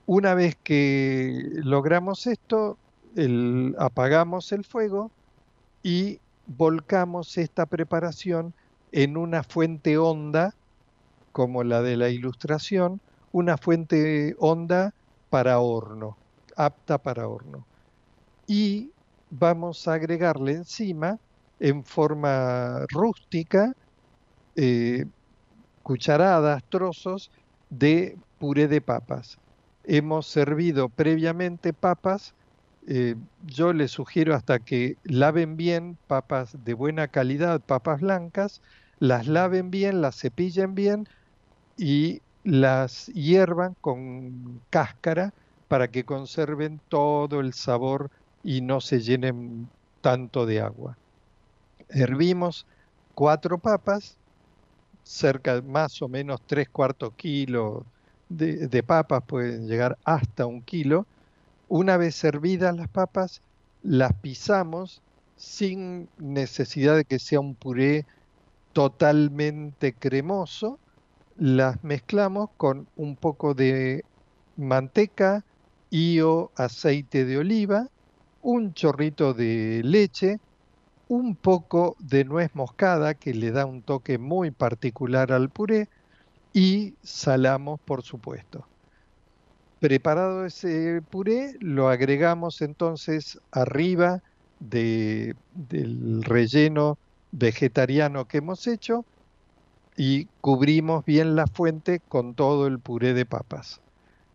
Una 0.05 0.34
vez 0.34 0.57
que 0.61 1.43
logramos 1.63 2.28
esto, 2.28 2.78
apagamos 3.78 4.51
el 4.51 4.65
fuego 4.65 5.11
y 5.82 6.19
volcamos 6.45 7.38
esta 7.38 7.67
preparación 7.67 8.53
en 8.91 9.15
una 9.15 9.43
fuente 9.43 9.97
honda 9.97 10.53
como 11.32 11.63
la 11.63 11.82
de 11.82 11.95
la 11.95 12.09
ilustración, 12.09 12.99
una 13.32 13.57
fuente 13.57 14.36
honda 14.39 14.93
para 15.30 15.59
horno, 15.59 16.17
apta 16.56 16.97
para 16.99 17.28
horno. 17.28 17.68
Y 18.47 18.93
vamos 19.30 19.88
a 19.88 19.93
agregarle 19.95 20.53
encima, 20.53 21.20
en 21.60 21.86
forma 21.86 22.86
rústica, 22.91 23.74
eh, 24.56 25.06
cucharadas, 25.82 26.64
trozos 26.70 27.32
de 27.70 28.20
puré 28.38 28.68
de 28.68 28.82
papas. 28.82 29.39
Hemos 29.84 30.28
servido 30.28 30.89
previamente 30.89 31.74
papas. 31.74 32.36
eh, 32.88 33.16
yo 33.39 33.74
les 33.74 33.91
sugiero 33.91 34.36
hasta 34.36 34.60
que 34.60 34.97
laven 35.03 35.58
bien 35.58 35.99
papas 36.08 36.51
de 36.64 36.74
buena 36.76 37.08
calidad, 37.10 37.62
papas 37.66 38.01
blancas, 38.01 38.62
las 38.99 39.28
laven 39.28 39.72
bien, 39.72 40.01
las 40.01 40.18
cepillen 40.20 40.76
bien 40.76 41.06
y 41.78 42.24
las 42.43 43.08
hiervan 43.08 43.76
con 43.82 44.64
cáscara 44.70 45.34
para 45.68 45.89
que 45.89 46.03
conserven 46.03 46.80
todo 46.89 47.39
el 47.39 47.53
sabor 47.53 48.11
y 48.43 48.61
no 48.61 48.82
se 48.82 49.01
llenen 49.01 49.68
tanto 50.01 50.45
de 50.45 50.61
agua. 50.61 50.97
Hervimos 51.89 52.66
cuatro 53.16 53.57
papas, 53.57 54.18
cerca 55.03 55.61
más 55.61 56.01
o 56.01 56.07
menos 56.07 56.41
tres 56.45 56.70
cuartos 56.70 57.13
kilo 57.16 57.86
de, 58.30 58.68
de 58.68 58.84
papas, 58.84 59.24
pueden 59.26 59.68
llegar 59.68 59.97
hasta 60.03 60.45
un 60.45 60.61
kilo. 60.61 61.05
Una 61.68 61.97
vez 61.97 62.16
servidas 62.16 62.76
las 62.76 62.88
papas, 62.88 63.41
las 63.82 64.13
pisamos 64.13 65.01
sin 65.38 66.07
necesidad 66.18 66.95
de 66.95 67.05
que 67.05 67.20
sea 67.20 67.39
un 67.39 67.55
puré 67.55 68.05
totalmente 68.74 69.93
cremoso, 69.93 70.80
las 71.38 71.84
mezclamos 71.84 72.49
con 72.57 72.88
un 72.95 73.16
poco 73.16 73.53
de 73.53 74.03
manteca 74.57 75.43
y 75.89 76.19
o 76.21 76.51
aceite 76.55 77.25
de 77.25 77.38
oliva, 77.38 77.89
un 78.41 78.73
chorrito 78.73 79.33
de 79.33 79.81
leche, 79.83 80.39
un 81.07 81.36
poco 81.36 81.95
de 81.99 82.25
nuez 82.25 82.53
moscada 82.55 83.13
que 83.13 83.33
le 83.33 83.51
da 83.51 83.65
un 83.65 83.81
toque 83.83 84.17
muy 84.17 84.51
particular 84.51 85.31
al 85.31 85.49
puré 85.49 85.89
y 86.53 86.95
salamos 87.03 87.79
por 87.81 88.01
supuesto. 88.03 88.67
Preparado 89.79 90.45
ese 90.45 91.01
puré, 91.09 91.55
lo 91.59 91.89
agregamos 91.89 92.61
entonces 92.61 93.39
arriba 93.51 94.23
de, 94.59 95.36
del 95.53 96.23
relleno 96.23 96.97
vegetariano 97.31 98.25
que 98.25 98.38
hemos 98.38 98.65
hecho 98.67 99.05
y 99.97 100.25
cubrimos 100.41 101.05
bien 101.05 101.36
la 101.36 101.47
fuente 101.47 101.99
con 101.99 102.36
todo 102.36 102.67
el 102.67 102.79
puré 102.79 103.13
de 103.13 103.25
papas. 103.25 103.81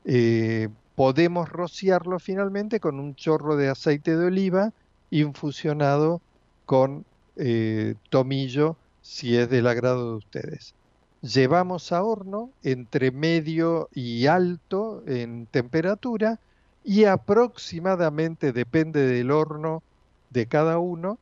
Eh, 0.04 0.68
podemos 1.00 1.48
rociarlo 1.48 2.18
finalmente 2.18 2.78
con 2.78 3.00
un 3.00 3.14
chorro 3.14 3.56
de 3.56 3.70
aceite 3.70 4.18
de 4.18 4.26
oliva 4.26 4.74
infusionado 5.08 6.20
con 6.66 7.06
eh, 7.36 7.94
tomillo 8.10 8.76
si 9.00 9.34
es 9.34 9.48
del 9.48 9.66
agrado 9.66 10.10
de 10.10 10.16
ustedes. 10.18 10.74
Llevamos 11.22 11.92
a 11.92 12.02
horno 12.02 12.50
entre 12.62 13.12
medio 13.12 13.88
y 13.94 14.26
alto 14.26 15.02
en 15.06 15.46
temperatura 15.46 16.38
y 16.84 17.04
aproximadamente, 17.04 18.52
depende 18.52 19.06
del 19.06 19.30
horno 19.30 19.82
de 20.28 20.44
cada 20.44 20.78
uno, 20.78 21.16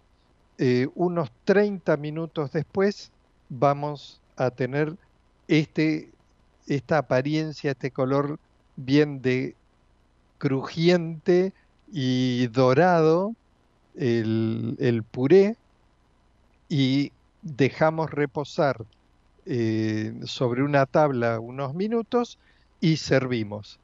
eh, 0.58 0.88
unos 0.96 1.30
30 1.44 1.96
minutos 1.98 2.50
después 2.50 3.12
vamos 3.48 4.20
a 4.34 4.50
tener 4.50 4.96
este, 5.46 6.10
esta 6.66 6.98
apariencia, 6.98 7.70
este 7.70 7.92
color 7.92 8.40
bien 8.74 9.22
de 9.22 9.54
crujiente 10.38 11.52
y 11.92 12.46
dorado, 12.48 13.34
el, 13.96 14.76
el 14.78 15.02
puré, 15.02 15.56
y 16.68 17.12
dejamos 17.42 18.10
reposar 18.10 18.84
eh, 19.46 20.14
sobre 20.24 20.62
una 20.62 20.86
tabla 20.86 21.40
unos 21.40 21.74
minutos 21.74 22.38
y 22.80 22.98
servimos. 22.98 23.80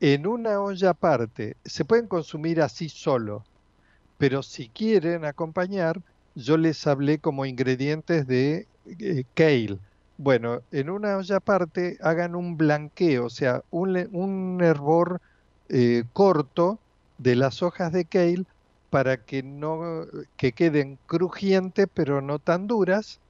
En 0.00 0.26
una 0.26 0.60
olla 0.60 0.90
aparte, 0.90 1.56
se 1.64 1.84
pueden 1.84 2.08
consumir 2.08 2.60
así 2.60 2.88
solo, 2.88 3.44
pero 4.18 4.42
si 4.42 4.68
quieren 4.70 5.24
acompañar, 5.24 6.00
yo 6.34 6.56
les 6.56 6.86
hablé 6.86 7.18
como 7.18 7.46
ingredientes 7.46 8.26
de 8.26 8.66
eh, 8.86 9.24
kale. 9.34 9.78
Bueno, 10.16 10.60
en 10.70 10.90
una 10.90 11.16
olla 11.16 11.36
aparte 11.36 11.96
hagan 12.00 12.34
un 12.34 12.56
blanqueo, 12.56 13.26
o 13.26 13.30
sea, 13.30 13.62
un, 13.70 14.08
un 14.12 14.60
hervor 14.62 15.20
eh, 15.68 16.04
corto 16.12 16.78
de 17.18 17.36
las 17.36 17.62
hojas 17.62 17.92
de 17.92 18.04
kale 18.04 18.44
para 18.90 19.16
que 19.18 19.42
no 19.42 20.06
que 20.36 20.52
queden 20.52 20.98
crujientes 21.06 21.88
pero 21.92 22.20
no 22.20 22.38
tan 22.38 22.66
duras. 22.66 23.20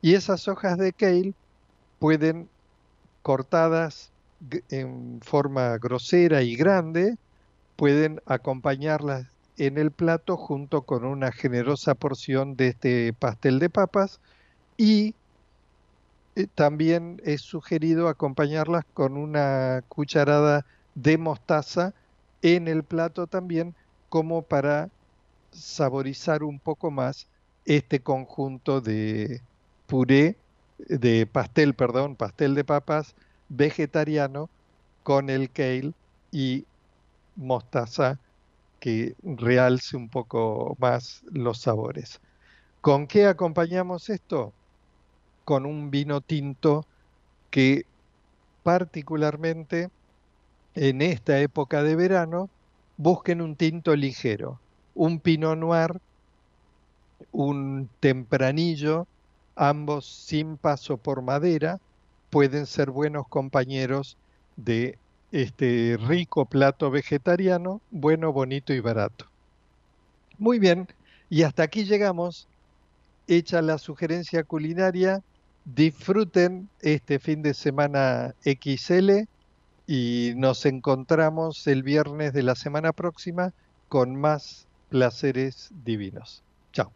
Y 0.00 0.14
esas 0.14 0.48
hojas 0.48 0.78
de 0.78 0.92
kale 0.92 1.34
pueden 1.98 2.48
cortadas 3.22 4.10
en 4.70 5.20
forma 5.22 5.76
grosera 5.78 6.42
y 6.42 6.56
grande 6.56 7.16
pueden 7.76 8.20
acompañarlas 8.26 9.26
en 9.56 9.78
el 9.78 9.90
plato 9.90 10.36
junto 10.36 10.82
con 10.82 11.04
una 11.04 11.32
generosa 11.32 11.94
porción 11.94 12.56
de 12.56 12.68
este 12.68 13.12
pastel 13.12 13.58
de 13.58 13.70
papas 13.70 14.20
y 14.76 15.14
eh, 16.36 16.46
también 16.54 17.20
es 17.24 17.42
sugerido 17.42 18.08
acompañarlas 18.08 18.84
con 18.94 19.16
una 19.16 19.82
cucharada 19.88 20.64
de 21.02 21.18
mostaza 21.18 21.94
en 22.42 22.68
el 22.68 22.84
plato 22.84 23.26
también 23.26 23.74
como 24.08 24.42
para 24.42 24.90
saborizar 25.50 26.42
un 26.42 26.58
poco 26.60 26.90
más 26.90 27.28
este 27.64 28.02
conjunto 28.02 28.80
de 28.80 29.40
puré, 29.86 30.36
de 30.78 31.26
pastel, 31.26 31.74
perdón, 31.74 32.16
pastel 32.16 32.54
de 32.54 32.64
papas 32.64 33.14
vegetariano 33.48 34.50
con 35.02 35.30
el 35.30 35.52
kale 35.52 35.94
y 36.32 36.66
mostaza 37.36 38.20
que 38.80 39.14
realce 39.22 39.96
un 39.96 40.08
poco 40.10 40.76
más 40.78 41.22
los 41.30 41.60
sabores. 41.60 42.20
¿Con 42.80 43.06
qué 43.06 43.26
acompañamos 43.26 44.08
esto? 44.10 44.56
Con 45.44 45.66
un 45.66 45.90
vino 45.90 46.20
tinto 46.22 46.86
que 47.50 47.86
particularmente 48.62 49.90
en 50.80 51.02
esta 51.02 51.40
época 51.40 51.82
de 51.82 51.96
verano 51.96 52.48
busquen 52.98 53.40
un 53.40 53.56
tinto 53.56 53.96
ligero, 53.96 54.60
un 54.94 55.18
pinot 55.18 55.58
noir, 55.58 56.00
un 57.32 57.88
tempranillo, 57.98 59.08
ambos 59.56 60.06
sin 60.06 60.56
paso 60.56 60.96
por 60.96 61.20
madera, 61.20 61.80
pueden 62.30 62.66
ser 62.66 62.92
buenos 62.92 63.26
compañeros 63.26 64.16
de 64.56 64.98
este 65.32 65.98
rico 66.00 66.44
plato 66.44 66.92
vegetariano, 66.92 67.80
bueno, 67.90 68.32
bonito 68.32 68.72
y 68.72 68.78
barato. 68.78 69.26
Muy 70.38 70.60
bien, 70.60 70.86
y 71.28 71.42
hasta 71.42 71.64
aquí 71.64 71.84
llegamos. 71.86 72.46
Hecha 73.26 73.62
la 73.62 73.78
sugerencia 73.78 74.44
culinaria, 74.44 75.22
disfruten 75.64 76.68
este 76.80 77.18
fin 77.18 77.42
de 77.42 77.52
semana 77.52 78.34
XL 78.44 79.26
y 79.90 80.34
nos 80.36 80.66
encontramos 80.66 81.66
el 81.66 81.82
viernes 81.82 82.34
de 82.34 82.42
la 82.42 82.54
semana 82.54 82.92
próxima 82.92 83.54
con 83.88 84.14
más 84.16 84.68
placeres 84.90 85.70
divinos. 85.82 86.42
Chao. 86.74 86.92